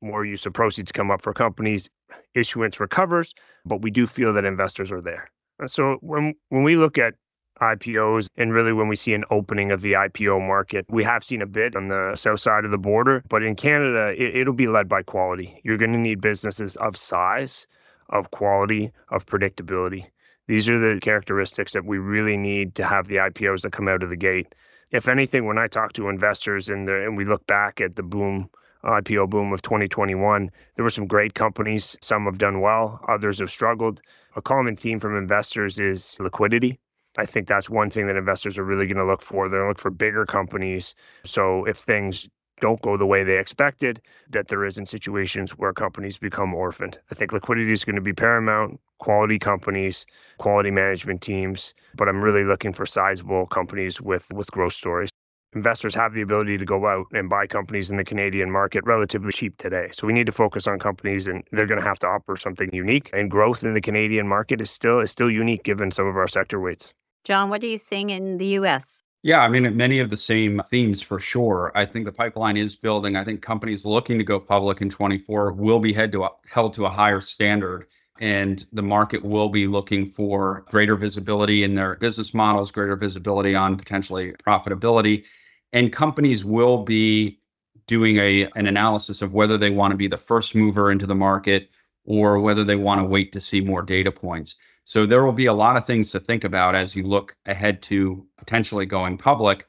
more 0.00 0.24
use 0.24 0.46
of 0.46 0.52
proceeds 0.52 0.92
come 0.92 1.10
up 1.10 1.22
for 1.22 1.32
companies, 1.32 1.90
issuance 2.34 2.78
recovers, 2.78 3.34
but 3.64 3.82
we 3.82 3.90
do 3.90 4.06
feel 4.06 4.32
that 4.32 4.44
investors 4.44 4.92
are 4.92 5.00
there. 5.00 5.28
So 5.66 5.96
when 6.02 6.34
when 6.50 6.62
we 6.62 6.76
look 6.76 6.98
at 6.98 7.14
IPOs 7.60 8.28
and 8.36 8.52
really 8.52 8.72
when 8.72 8.86
we 8.86 8.96
see 8.96 9.14
an 9.14 9.24
opening 9.30 9.72
of 9.72 9.80
the 9.80 9.94
IPO 9.94 10.46
market, 10.46 10.86
we 10.88 11.02
have 11.02 11.24
seen 11.24 11.42
a 11.42 11.46
bit 11.46 11.74
on 11.74 11.88
the 11.88 12.14
south 12.14 12.40
side 12.40 12.64
of 12.64 12.70
the 12.70 12.78
border, 12.78 13.24
but 13.28 13.42
in 13.42 13.56
Canada, 13.56 14.14
it, 14.16 14.36
it'll 14.36 14.54
be 14.54 14.68
led 14.68 14.88
by 14.88 15.02
quality. 15.02 15.60
You're 15.64 15.78
going 15.78 15.92
to 15.92 15.98
need 15.98 16.20
businesses 16.20 16.76
of 16.76 16.96
size, 16.96 17.66
of 18.10 18.30
quality, 18.30 18.92
of 19.10 19.26
predictability. 19.26 20.06
These 20.46 20.68
are 20.68 20.78
the 20.78 21.00
characteristics 21.00 21.72
that 21.72 21.84
we 21.84 21.98
really 21.98 22.36
need 22.36 22.74
to 22.76 22.84
have 22.84 23.06
the 23.06 23.16
IPOs 23.16 23.62
that 23.62 23.72
come 23.72 23.88
out 23.88 24.02
of 24.02 24.10
the 24.10 24.16
gate. 24.16 24.54
If 24.92 25.08
anything, 25.08 25.46
when 25.46 25.58
I 25.58 25.66
talk 25.66 25.92
to 25.94 26.08
investors 26.08 26.68
and, 26.68 26.86
the, 26.86 27.04
and 27.04 27.16
we 27.16 27.24
look 27.24 27.46
back 27.46 27.80
at 27.80 27.96
the 27.96 28.02
boom 28.02 28.50
IPO 28.84 29.30
boom 29.30 29.52
of 29.52 29.62
2021, 29.62 30.50
there 30.76 30.82
were 30.82 30.90
some 30.90 31.06
great 31.06 31.34
companies. 31.34 31.96
Some 32.02 32.26
have 32.26 32.38
done 32.38 32.60
well, 32.60 33.00
others 33.08 33.38
have 33.38 33.50
struggled. 33.50 34.00
A 34.36 34.42
common 34.42 34.76
theme 34.76 35.00
from 35.00 35.16
investors 35.16 35.78
is 35.78 36.16
liquidity. 36.20 36.78
I 37.16 37.26
think 37.26 37.46
that's 37.46 37.70
one 37.70 37.90
thing 37.90 38.06
that 38.08 38.16
investors 38.16 38.58
are 38.58 38.64
really 38.64 38.86
going 38.86 38.98
to 38.98 39.04
look 39.04 39.22
for. 39.22 39.48
They're 39.48 39.60
going 39.60 39.68
to 39.68 39.70
look 39.70 39.78
for 39.78 39.90
bigger 39.90 40.26
companies. 40.26 40.94
So 41.24 41.64
if 41.64 41.78
things 41.78 42.28
don't 42.64 42.80
go 42.80 42.96
the 42.96 43.04
way 43.04 43.22
they 43.22 43.38
expected, 43.38 44.00
that 44.30 44.48
there 44.48 44.64
is 44.64 44.78
in 44.78 44.86
situations 44.86 45.50
where 45.58 45.74
companies 45.74 46.16
become 46.16 46.54
orphaned. 46.54 46.98
I 47.10 47.14
think 47.14 47.30
liquidity 47.34 47.72
is 47.72 47.84
going 47.84 47.96
to 47.96 48.08
be 48.10 48.14
paramount, 48.14 48.80
quality 49.00 49.38
companies, 49.38 50.06
quality 50.38 50.70
management 50.70 51.20
teams, 51.20 51.74
but 51.94 52.08
I'm 52.08 52.24
really 52.24 52.42
looking 52.42 52.72
for 52.72 52.86
sizable 52.86 53.44
companies 53.58 54.00
with 54.00 54.24
with 54.32 54.50
growth 54.50 54.72
stories 54.72 55.10
investors 55.54 55.94
have 55.94 56.14
the 56.14 56.22
ability 56.22 56.58
to 56.58 56.64
go 56.64 56.86
out 56.86 57.06
and 57.12 57.28
buy 57.28 57.46
companies 57.46 57.90
in 57.90 57.96
the 57.96 58.02
Canadian 58.12 58.50
market 58.50 58.82
relatively 58.84 59.30
cheap 59.30 59.56
today. 59.58 59.88
So 59.92 60.06
we 60.06 60.12
need 60.12 60.26
to 60.26 60.32
focus 60.32 60.66
on 60.66 60.78
companies 60.78 61.28
and 61.28 61.44
they're 61.52 61.66
going 61.66 61.80
to 61.80 61.86
have 61.86 62.00
to 62.00 62.08
offer 62.08 62.36
something 62.36 62.70
unique. 62.72 63.08
And 63.12 63.30
growth 63.30 63.62
in 63.62 63.74
the 63.74 63.80
Canadian 63.80 64.26
market 64.26 64.60
is 64.60 64.70
still 64.70 64.98
is 64.98 65.12
still 65.12 65.30
unique 65.30 65.62
given 65.62 65.92
some 65.92 66.06
of 66.06 66.16
our 66.16 66.28
sector 66.28 66.58
weights. 66.58 66.92
John, 67.22 67.50
what 67.50 67.62
are 67.62 67.68
you 67.74 67.78
seeing 67.78 68.10
in 68.10 68.38
the 68.38 68.48
US? 68.58 69.03
Yeah, 69.24 69.40
I 69.40 69.48
mean, 69.48 69.76
many 69.76 70.00
of 70.00 70.10
the 70.10 70.18
same 70.18 70.62
themes 70.70 71.00
for 71.00 71.18
sure. 71.18 71.72
I 71.74 71.86
think 71.86 72.04
the 72.04 72.12
pipeline 72.12 72.58
is 72.58 72.76
building. 72.76 73.16
I 73.16 73.24
think 73.24 73.40
companies 73.40 73.86
looking 73.86 74.18
to 74.18 74.24
go 74.24 74.38
public 74.38 74.82
in 74.82 74.90
24 74.90 75.52
will 75.54 75.80
be 75.80 75.94
held 75.94 76.12
to 76.12 76.24
a, 76.24 76.30
held 76.46 76.74
to 76.74 76.84
a 76.86 76.90
higher 76.90 77.22
standard 77.22 77.86
and 78.20 78.66
the 78.72 78.82
market 78.82 79.24
will 79.24 79.48
be 79.48 79.66
looking 79.66 80.06
for 80.06 80.66
greater 80.70 80.94
visibility 80.94 81.64
in 81.64 81.74
their 81.74 81.96
business 81.96 82.34
models, 82.34 82.70
greater 82.70 82.96
visibility 82.96 83.54
on 83.54 83.76
potentially 83.76 84.32
profitability 84.46 85.24
and 85.72 85.92
companies 85.92 86.44
will 86.44 86.84
be 86.84 87.40
doing 87.86 88.18
a 88.18 88.44
an 88.56 88.66
analysis 88.66 89.22
of 89.22 89.34
whether 89.34 89.58
they 89.58 89.70
want 89.70 89.90
to 89.92 89.98
be 89.98 90.08
the 90.08 90.18
first 90.18 90.54
mover 90.54 90.90
into 90.90 91.06
the 91.06 91.14
market 91.14 91.70
or 92.06 92.40
whether 92.40 92.64
they 92.64 92.76
want 92.76 93.00
to 93.00 93.04
wait 93.04 93.32
to 93.32 93.40
see 93.40 93.60
more 93.60 93.82
data 93.82 94.12
points. 94.12 94.56
So 94.84 95.06
there 95.06 95.24
will 95.24 95.32
be 95.32 95.46
a 95.46 95.52
lot 95.52 95.76
of 95.76 95.86
things 95.86 96.12
to 96.12 96.20
think 96.20 96.44
about 96.44 96.74
as 96.74 96.94
you 96.94 97.04
look 97.04 97.36
ahead 97.46 97.82
to 97.84 98.26
potentially 98.36 98.86
going 98.86 99.18
public 99.18 99.66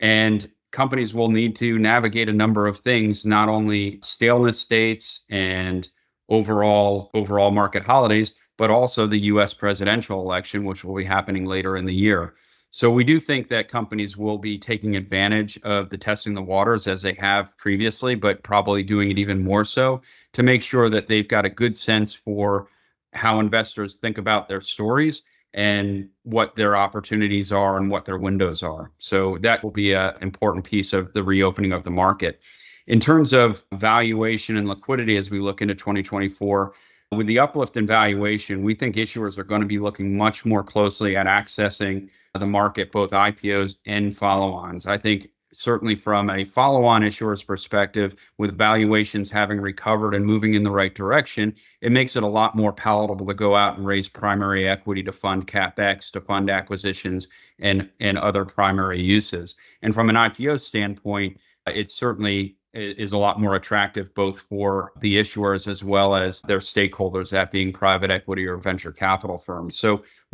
and 0.00 0.50
companies 0.72 1.14
will 1.14 1.30
need 1.30 1.54
to 1.56 1.78
navigate 1.78 2.28
a 2.28 2.32
number 2.32 2.66
of 2.66 2.78
things 2.78 3.24
not 3.24 3.48
only 3.48 4.00
staleness 4.02 4.66
dates 4.66 5.24
and 5.30 5.88
overall 6.28 7.10
overall 7.14 7.50
market 7.50 7.82
holidays 7.82 8.34
but 8.56 8.70
also 8.70 9.06
the 9.06 9.20
US 9.20 9.52
presidential 9.54 10.20
election 10.20 10.64
which 10.64 10.84
will 10.84 10.96
be 10.96 11.04
happening 11.04 11.44
later 11.44 11.76
in 11.76 11.84
the 11.84 11.94
year. 11.94 12.34
So 12.70 12.90
we 12.90 13.04
do 13.04 13.20
think 13.20 13.48
that 13.48 13.68
companies 13.68 14.16
will 14.16 14.38
be 14.38 14.58
taking 14.58 14.96
advantage 14.96 15.60
of 15.62 15.90
the 15.90 15.98
testing 15.98 16.34
the 16.34 16.42
waters 16.42 16.88
as 16.88 17.02
they 17.02 17.14
have 17.14 17.56
previously, 17.56 18.16
but 18.16 18.42
probably 18.42 18.82
doing 18.82 19.12
it 19.12 19.18
even 19.18 19.44
more 19.44 19.64
so 19.64 20.02
to 20.32 20.42
make 20.42 20.60
sure 20.60 20.90
that 20.90 21.06
they've 21.06 21.28
got 21.28 21.44
a 21.44 21.50
good 21.50 21.76
sense 21.76 22.14
for 22.14 22.68
how 23.14 23.40
investors 23.40 23.96
think 23.96 24.18
about 24.18 24.48
their 24.48 24.60
stories 24.60 25.22
and 25.54 26.08
what 26.24 26.56
their 26.56 26.76
opportunities 26.76 27.52
are 27.52 27.78
and 27.78 27.90
what 27.90 28.04
their 28.04 28.18
windows 28.18 28.62
are. 28.62 28.90
So 28.98 29.38
that 29.42 29.62
will 29.62 29.70
be 29.70 29.92
an 29.92 30.14
important 30.20 30.64
piece 30.64 30.92
of 30.92 31.12
the 31.12 31.22
reopening 31.22 31.72
of 31.72 31.84
the 31.84 31.90
market. 31.90 32.40
In 32.86 33.00
terms 33.00 33.32
of 33.32 33.64
valuation 33.72 34.56
and 34.56 34.68
liquidity 34.68 35.16
as 35.16 35.30
we 35.30 35.40
look 35.40 35.62
into 35.62 35.74
2024, 35.74 36.74
with 37.12 37.26
the 37.28 37.38
uplift 37.38 37.76
in 37.76 37.86
valuation, 37.86 38.64
we 38.64 38.74
think 38.74 38.96
issuers 38.96 39.38
are 39.38 39.44
going 39.44 39.60
to 39.60 39.66
be 39.66 39.78
looking 39.78 40.16
much 40.16 40.44
more 40.44 40.64
closely 40.64 41.16
at 41.16 41.26
accessing 41.26 42.08
the 42.34 42.46
market, 42.46 42.90
both 42.90 43.12
IPOs 43.12 43.76
and 43.86 44.16
follow-ons. 44.16 44.86
I 44.86 44.98
think 44.98 45.28
certainly 45.56 45.94
from 45.94 46.30
a 46.30 46.44
follow-on 46.44 47.02
issuer's 47.02 47.42
perspective, 47.42 48.14
with 48.38 48.56
valuations 48.56 49.30
having 49.30 49.60
recovered 49.60 50.14
and 50.14 50.24
moving 50.24 50.54
in 50.54 50.62
the 50.62 50.70
right 50.70 50.94
direction, 50.94 51.54
it 51.80 51.92
makes 51.92 52.16
it 52.16 52.22
a 52.22 52.26
lot 52.28 52.54
more 52.54 52.72
palatable 52.72 53.26
to 53.26 53.34
go 53.34 53.54
out 53.54 53.76
and 53.76 53.86
raise 53.86 54.08
primary 54.08 54.68
equity 54.68 55.02
to 55.02 55.12
fund 55.12 55.46
CapEx, 55.46 56.10
to 56.12 56.20
fund 56.20 56.50
acquisitions, 56.50 57.28
and 57.58 57.88
and 58.00 58.18
other 58.18 58.44
primary 58.44 59.00
uses. 59.00 59.54
And 59.82 59.94
from 59.94 60.10
an 60.10 60.16
IPO 60.16 60.60
standpoint, 60.60 61.38
it 61.66 61.90
certainly 61.90 62.56
is 62.74 63.12
a 63.12 63.18
lot 63.18 63.40
more 63.40 63.54
attractive 63.54 64.12
both 64.14 64.40
for 64.40 64.92
the 65.00 65.16
issuers 65.16 65.68
as 65.68 65.84
well 65.84 66.16
as 66.16 66.40
their 66.42 66.58
stakeholders, 66.58 67.30
that 67.30 67.52
being 67.52 67.72
private 67.72 68.10
equity 68.10 68.46
or 68.46 68.56
venture 68.56 68.90
capital 68.90 69.38
firms. 69.38 69.76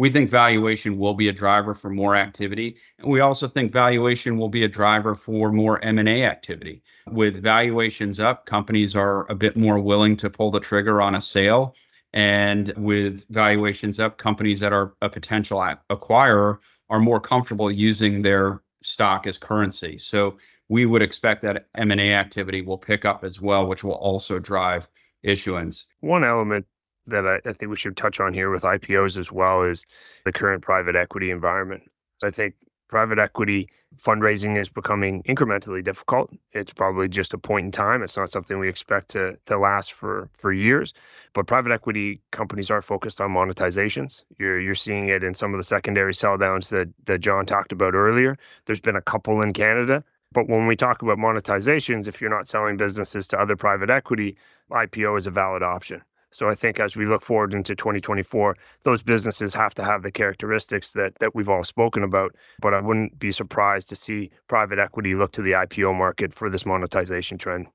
We 0.01 0.09
think 0.09 0.31
valuation 0.31 0.97
will 0.97 1.13
be 1.13 1.29
a 1.29 1.33
driver 1.33 1.75
for 1.75 1.91
more 1.91 2.17
activity. 2.17 2.79
And 2.99 3.09
we 3.09 3.21
also 3.21 3.47
think 3.47 3.71
valuation 3.71 4.39
will 4.39 4.49
be 4.49 4.65
a 4.65 4.69
driver 4.69 5.15
for 5.15 5.53
more 5.53 5.79
M&A 5.85 6.25
activity. 6.25 6.83
With 7.11 7.43
valuations 7.43 8.19
up, 8.19 8.47
companies 8.47 8.97
are 8.97 9.31
a 9.31 9.35
bit 9.35 9.59
more 9.59 9.79
willing 9.79 10.17
to 10.17 10.31
pull 10.31 10.51
the 10.51 10.59
trigger 10.59 11.03
on 11.03 11.17
a 11.17 11.21
sale. 11.21 11.75
And 12.15 12.73
with 12.79 13.29
valuations 13.29 14.01
up, 14.01 14.17
companies 14.17 14.59
that 14.61 14.73
are 14.73 14.95
a 15.03 15.11
potential 15.11 15.59
acquirer 15.91 16.61
are 16.89 17.01
more 17.01 17.21
comfortable 17.21 17.71
using 17.71 18.23
their 18.23 18.63
stock 18.83 19.27
as 19.27 19.37
currency. 19.37 19.99
So 19.99 20.39
we 20.71 20.87
would 20.87 21.03
expect 21.03 21.43
that 21.43 21.67
M&A 21.75 22.15
activity 22.15 22.63
will 22.63 22.79
pick 22.79 23.05
up 23.05 23.23
as 23.23 23.39
well, 23.39 23.67
which 23.67 23.85
will 23.85 23.97
also 23.97 24.39
drive 24.39 24.89
issuance. 25.23 25.85
One 26.01 26.25
element 26.25 26.65
that 27.11 27.27
I, 27.27 27.37
I, 27.49 27.53
think 27.53 27.71
we 27.71 27.77
should 27.77 27.97
touch 27.97 28.21
on 28.21 28.33
here 28.33 28.51
with 28.51 28.63
IPOs 28.63 29.17
as 29.17 29.31
well 29.31 29.63
is 29.63 29.85
the 30.25 30.33
current 30.33 30.63
private 30.63 30.97
equity 30.97 31.31
environment. 31.31 31.83
I 32.25 32.31
think 32.31 32.55
private 32.89 33.19
equity 33.19 33.69
fundraising 34.01 34.59
is 34.59 34.69
becoming 34.69 35.23
incrementally 35.25 35.83
difficult. 35.83 36.31
It's 36.53 36.73
probably 36.73 37.09
just 37.09 37.35
a 37.35 37.39
point 37.39 37.67
in 37.67 37.73
time. 37.73 38.03
It's 38.03 38.17
not 38.17 38.31
something 38.31 38.59
we 38.59 38.69
expect 38.69 39.11
to 39.11 39.37
to 39.47 39.59
last 39.59 39.93
for 39.93 40.29
for 40.35 40.53
years. 40.53 40.93
But 41.33 41.47
private 41.47 41.73
equity 41.73 42.21
companies 42.33 42.71
are 42.71 42.83
focused 42.83 43.21
on 43.21 43.31
monetizations. 43.31 44.23
You're 44.39 44.61
you're 44.61 44.75
seeing 44.75 45.09
it 45.09 45.23
in 45.23 45.35
some 45.35 45.55
of 45.55 45.59
the 45.59 45.65
secondary 45.65 46.15
sell 46.15 46.37
downs 46.37 46.71
that 46.71 46.89
that 47.07 47.21
John 47.21 47.47
talked 47.47 47.73
about 47.73 47.95
earlier. 47.95 48.37
There's 48.67 48.81
been 48.81 48.97
a 48.97 49.03
couple 49.03 49.43
in 49.43 49.53
Canada 49.53 50.05
but 50.33 50.49
when 50.49 50.67
we 50.67 50.77
talk 50.77 51.03
about 51.03 51.19
monetizations, 51.19 52.07
if 52.07 52.21
you're 52.21 52.31
not 52.31 52.49
selling 52.49 52.77
businesses 52.77 53.27
to 53.29 53.41
other 53.41 53.57
private 53.57 53.91
equity, 53.91 54.37
IPO 54.71 55.19
is 55.19 55.27
a 55.27 55.31
valid 55.31 55.63
option. 55.63 56.03
So 56.33 56.49
I 56.49 56.55
think 56.55 56.79
as 56.79 56.97
we 56.97 57.07
look 57.07 57.23
forward 57.23 57.55
into 57.55 57.75
2024, 57.75 58.57
those 58.85 59.03
businesses 59.03 59.53
have 59.55 59.75
to 59.75 59.85
have 59.85 60.03
the 60.03 60.13
characteristics 60.13 60.93
that 60.93 61.15
that 61.19 61.35
we've 61.35 61.49
all 61.49 61.65
spoken 61.65 62.03
about. 62.03 62.35
But 62.61 62.75
I 62.75 62.81
wouldn't 62.81 63.19
be 63.19 63.33
surprised 63.33 63.89
to 63.91 63.97
see 63.97 64.31
private 64.49 64.79
equity 64.79 65.15
look 65.15 65.33
to 65.33 65.43
the 65.43 65.53
IPO 65.53 65.97
market 65.97 66.33
for 66.33 66.49
this 66.49 66.65
monetization 66.65 67.39
trend. 67.39 67.67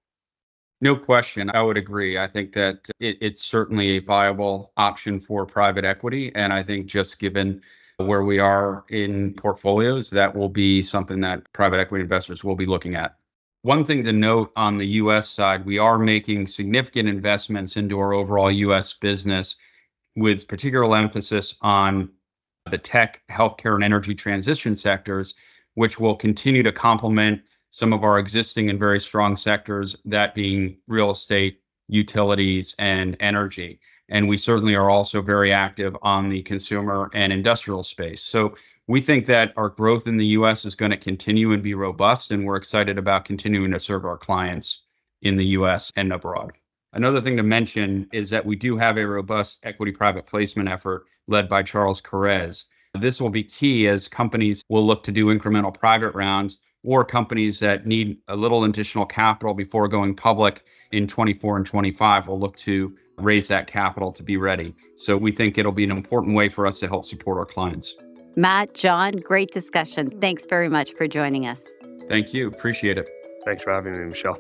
No 0.82 0.96
question. 0.96 1.50
I 1.54 1.64
would 1.64 1.78
agree. 1.78 2.18
I 2.18 2.28
think 2.28 2.54
that 2.54 2.90
it, 3.00 3.18
it's 3.22 3.44
certainly 3.44 3.98
a 3.98 4.00
viable 4.00 4.74
option 4.78 5.20
for 5.20 5.46
private 5.46 5.86
equity. 5.86 6.34
And 6.36 6.52
I 6.52 6.64
think 6.64 6.88
just 6.88 7.18
given 7.20 7.62
where 7.98 8.24
we 8.24 8.40
are 8.40 8.84
in 8.90 9.34
portfolios, 9.36 10.10
that 10.10 10.36
will 10.36 10.50
be 10.50 10.82
something 10.82 11.22
that 11.22 11.52
private 11.54 11.80
equity 11.80 12.04
investors 12.04 12.44
will 12.44 12.56
be 12.56 12.66
looking 12.66 12.96
at. 12.96 13.16
One 13.66 13.84
thing 13.84 14.04
to 14.04 14.14
note 14.14 14.52
on 14.56 14.78
the 14.78 14.86
US 15.02 15.28
side, 15.28 15.66
we 15.66 15.80
are 15.80 15.98
making 15.98 16.46
significant 16.46 17.10
investments 17.10 17.78
into 17.78 17.98
our 17.98 18.14
overall 18.14 18.52
US 18.52 18.94
business 18.94 19.56
with 20.16 20.48
particular 20.48 20.96
emphasis 20.96 21.56
on 21.64 22.12
the 22.70 22.78
tech, 22.78 23.24
healthcare, 23.32 23.74
and 23.74 23.84
energy 23.84 24.14
transition 24.14 24.76
sectors, 24.76 25.34
which 25.74 26.00
will 26.00 26.16
continue 26.16 26.62
to 26.62 26.72
complement 26.72 27.42
some 27.72 27.92
of 27.92 28.04
our 28.04 28.20
existing 28.20 28.70
and 28.70 28.78
very 28.78 29.00
strong 29.00 29.36
sectors, 29.36 29.96
that 30.06 30.36
being 30.36 30.78
real 30.88 31.10
estate, 31.10 31.62
utilities, 31.88 32.76
and 32.78 33.18
energy. 33.20 33.80
And 34.10 34.28
we 34.28 34.38
certainly 34.38 34.76
are 34.76 34.92
also 34.92 35.24
very 35.24 35.52
active 35.52 35.98
on 36.04 36.30
the 36.30 36.44
consumer 36.44 37.10
and 37.16 37.34
industrial 37.34 37.84
space. 37.84 38.22
So 38.22 38.54
we 38.88 39.02
think 39.02 39.26
that 39.26 39.52
our 39.58 39.70
growth 39.70 40.06
in 40.08 40.18
the 40.18 40.26
US 40.28 40.64
is 40.64 40.76
going 40.76 40.92
to 40.92 40.98
continue 40.98 41.54
and 41.54 41.64
be 41.64 41.74
robust, 41.74 42.32
and 42.32 42.46
we're 42.46 42.56
excited 42.56 42.98
about 42.98 43.26
continuing 43.26 43.72
to 43.72 43.80
serve 43.80 44.06
our 44.06 44.18
clients 44.18 44.84
in 45.22 45.38
the 45.38 45.46
US 45.48 45.92
and 45.96 46.14
abroad. 46.14 46.54
Another 46.94 47.20
thing 47.20 47.36
to 47.38 47.44
mention 47.44 48.08
is 48.14 48.30
that 48.30 48.46
we 48.46 48.56
do 48.56 48.78
have 48.78 48.98
a 48.98 49.08
robust 49.08 49.60
equity 49.64 49.92
private 49.92 50.26
placement 50.26 50.70
effort 50.70 51.06
led 51.28 51.50
by 51.50 51.64
Charles 51.64 52.00
Carrez. 52.00 52.66
This 53.00 53.20
will 53.20 53.32
be 53.32 53.44
key 53.44 53.88
as 53.88 54.08
companies 54.08 54.64
will 54.70 54.86
look 54.86 55.04
to 55.04 55.12
do 55.12 55.26
incremental 55.26 55.74
private 55.74 56.14
rounds 56.14 56.60
or 56.84 57.04
companies 57.04 57.60
that 57.60 57.88
need 57.88 58.20
a 58.28 58.36
little 58.36 58.64
additional 58.64 59.06
capital 59.06 59.56
before 59.56 59.88
going 59.88 60.16
public 60.16 60.64
in 60.92 61.08
24 61.08 61.58
and 61.58 61.66
25 61.66 62.28
will 62.28 62.40
look 62.40 62.56
to 62.58 62.96
raise 63.18 63.48
that 63.48 63.66
capital 63.66 64.12
to 64.12 64.22
be 64.22 64.38
ready. 64.38 64.74
So 64.96 65.18
we 65.18 65.32
think 65.32 65.58
it'll 65.58 65.72
be 65.72 65.84
an 65.84 65.92
important 65.92 66.36
way 66.36 66.48
for 66.48 66.68
us 66.68 66.80
to 66.80 66.88
help 66.88 67.06
support 67.06 67.40
our 67.40 67.46
clients. 67.46 67.96
Matt, 68.36 68.74
John, 68.74 69.14
great 69.14 69.52
discussion. 69.52 70.10
Thanks 70.20 70.46
very 70.46 70.70
much 70.70 70.94
for 70.94 71.08
joining 71.08 71.48
us. 71.48 71.62
Thank 72.10 72.34
you. 72.34 72.48
Appreciate 72.48 72.98
it. 72.98 73.10
Thanks 73.46 73.64
for 73.64 73.74
having 73.74 73.98
me, 73.98 74.06
Michelle. 74.06 74.40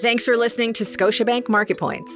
Thanks 0.00 0.24
for 0.24 0.36
listening 0.36 0.72
to 0.74 0.84
Scotiabank 0.84 1.48
Market 1.48 1.78
Points. 1.78 2.12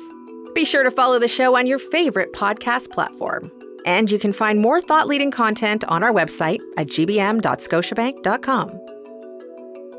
Be 0.55 0.65
sure 0.65 0.83
to 0.83 0.91
follow 0.91 1.19
the 1.19 1.29
show 1.29 1.57
on 1.57 1.67
your 1.67 1.79
favorite 1.79 2.33
podcast 2.33 2.91
platform. 2.91 3.51
And 3.87 4.11
you 4.11 4.19
can 4.19 4.33
find 4.33 4.61
more 4.61 4.81
thought 4.81 5.07
leading 5.07 5.31
content 5.31 5.85
on 5.85 6.03
our 6.03 6.13
website 6.13 6.61
at 6.77 6.89
gbm.scotiabank.com. 6.89 8.80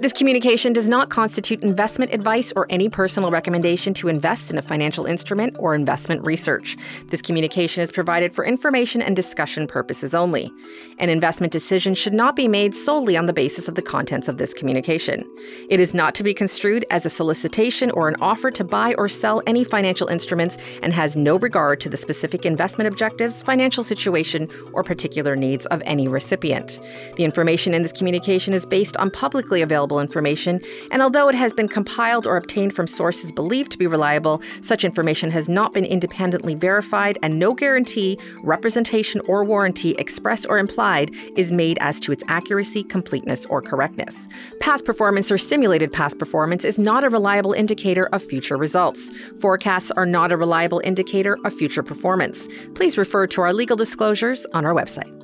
This 0.02 0.14
communication 0.14 0.74
does 0.74 0.90
not 0.90 1.12
constitute 1.12 1.62
investment 1.62 2.12
advice 2.12 2.52
or 2.56 2.66
any 2.72 2.90
personal 2.90 3.30
recommendation 3.30 3.94
to 3.94 4.08
invest 4.08 4.50
in 4.50 4.58
a 4.58 4.62
financial 4.64 5.06
instrument 5.06 5.56
or 5.60 5.76
investment 5.76 6.26
research. 6.26 6.76
This 7.10 7.22
communication 7.22 7.84
is 7.84 7.92
provided 7.92 8.34
for 8.34 8.44
information 8.44 9.04
and 9.04 9.16
discussion 9.16 9.68
purposes 9.68 10.16
only. 10.16 10.52
An 10.98 11.10
investment 11.10 11.54
decision 11.54 11.94
should 11.94 12.16
not 12.16 12.36
be 12.36 12.48
made 12.48 12.74
solely 12.74 13.16
on 13.16 13.28
the 13.28 13.32
basis 13.32 13.68
of 13.68 13.76
the 13.76 13.84
contents 13.84 14.28
of 14.28 14.40
this 14.40 14.56
communication. 14.56 15.24
It 15.70 15.80
is 15.80 15.94
not 15.94 16.16
to 16.16 16.24
be 16.24 16.34
construed 16.34 16.84
as 16.90 17.06
a 17.06 17.10
solicitation 17.12 17.92
or 17.92 18.10
an 18.10 18.16
offer 18.22 18.50
to 18.50 18.64
buy 18.64 18.96
or 18.96 19.08
sell 19.08 19.44
any 19.46 19.64
financial 19.64 20.08
instruments 20.08 20.58
and 20.82 20.94
has 20.94 21.16
no 21.16 21.38
regard 21.38 21.80
to 21.80 21.90
the 21.90 21.98
specific 21.98 22.44
investment 22.44 22.92
objectives, 22.92 23.44
financial 23.44 23.84
situation, 23.84 24.50
or 24.74 24.84
particular 24.84 25.36
needs 25.36 25.68
of 25.68 25.84
any 25.86 26.08
recipient. 26.08 26.80
The 27.18 27.24
information 27.24 27.76
in 27.76 27.84
this 27.84 27.92
communication 27.92 28.56
is 28.56 28.66
based 28.66 28.98
on 28.98 29.12
publicly 29.12 29.62
available 29.92 30.00
information, 30.00 30.62
and 30.92 31.02
although 31.02 31.28
it 31.28 31.36
has 31.36 31.54
been 31.54 31.68
compiled 31.68 32.26
or 32.26 32.38
obtained 32.38 32.74
from 32.74 32.88
sources 32.88 33.32
believed 33.32 33.72
to 33.72 33.78
be 33.78 33.88
reliable, 33.88 34.42
such 34.62 34.86
information 34.86 35.32
has 35.32 35.50
not 35.50 35.74
been 35.74 35.86
independently 35.86 36.56
verified, 36.56 37.18
and 37.22 37.38
no 37.38 37.54
guarantee, 37.54 38.18
representation, 38.44 39.22
or 39.28 39.44
warranty, 39.44 39.92
express 39.98 40.46
or 40.46 40.58
implied, 40.58 41.12
is 41.36 41.52
made 41.52 41.78
as 41.82 42.00
to 42.00 42.12
its 42.12 42.24
accuracy, 42.28 42.84
completeness, 42.84 43.46
or 43.48 43.62
correctness. 43.62 44.28
Past 44.60 44.86
performance 44.86 45.32
or 45.32 45.38
simulated 45.38 45.92
past 45.92 46.18
performance 46.18 46.66
is 46.66 46.78
not 46.78 47.04
a 47.04 47.10
reliable 47.10 47.54
indicator 47.54 48.08
of 48.14 48.24
future 48.24 48.58
results. 48.58 49.10
Forecasts 49.40 49.92
are 49.92 50.06
not 50.06 50.32
a 50.32 50.38
reliable 50.38 50.82
indicator 50.84 51.38
of 51.44 51.54
future 51.54 51.84
performance. 51.84 52.48
Please 52.76 52.98
refer 52.98 53.28
to 53.28 53.42
our 53.42 53.54
legal 53.54 53.76
disclosures 53.76 54.46
on 54.54 54.66
our 54.66 54.74
website. 54.74 55.21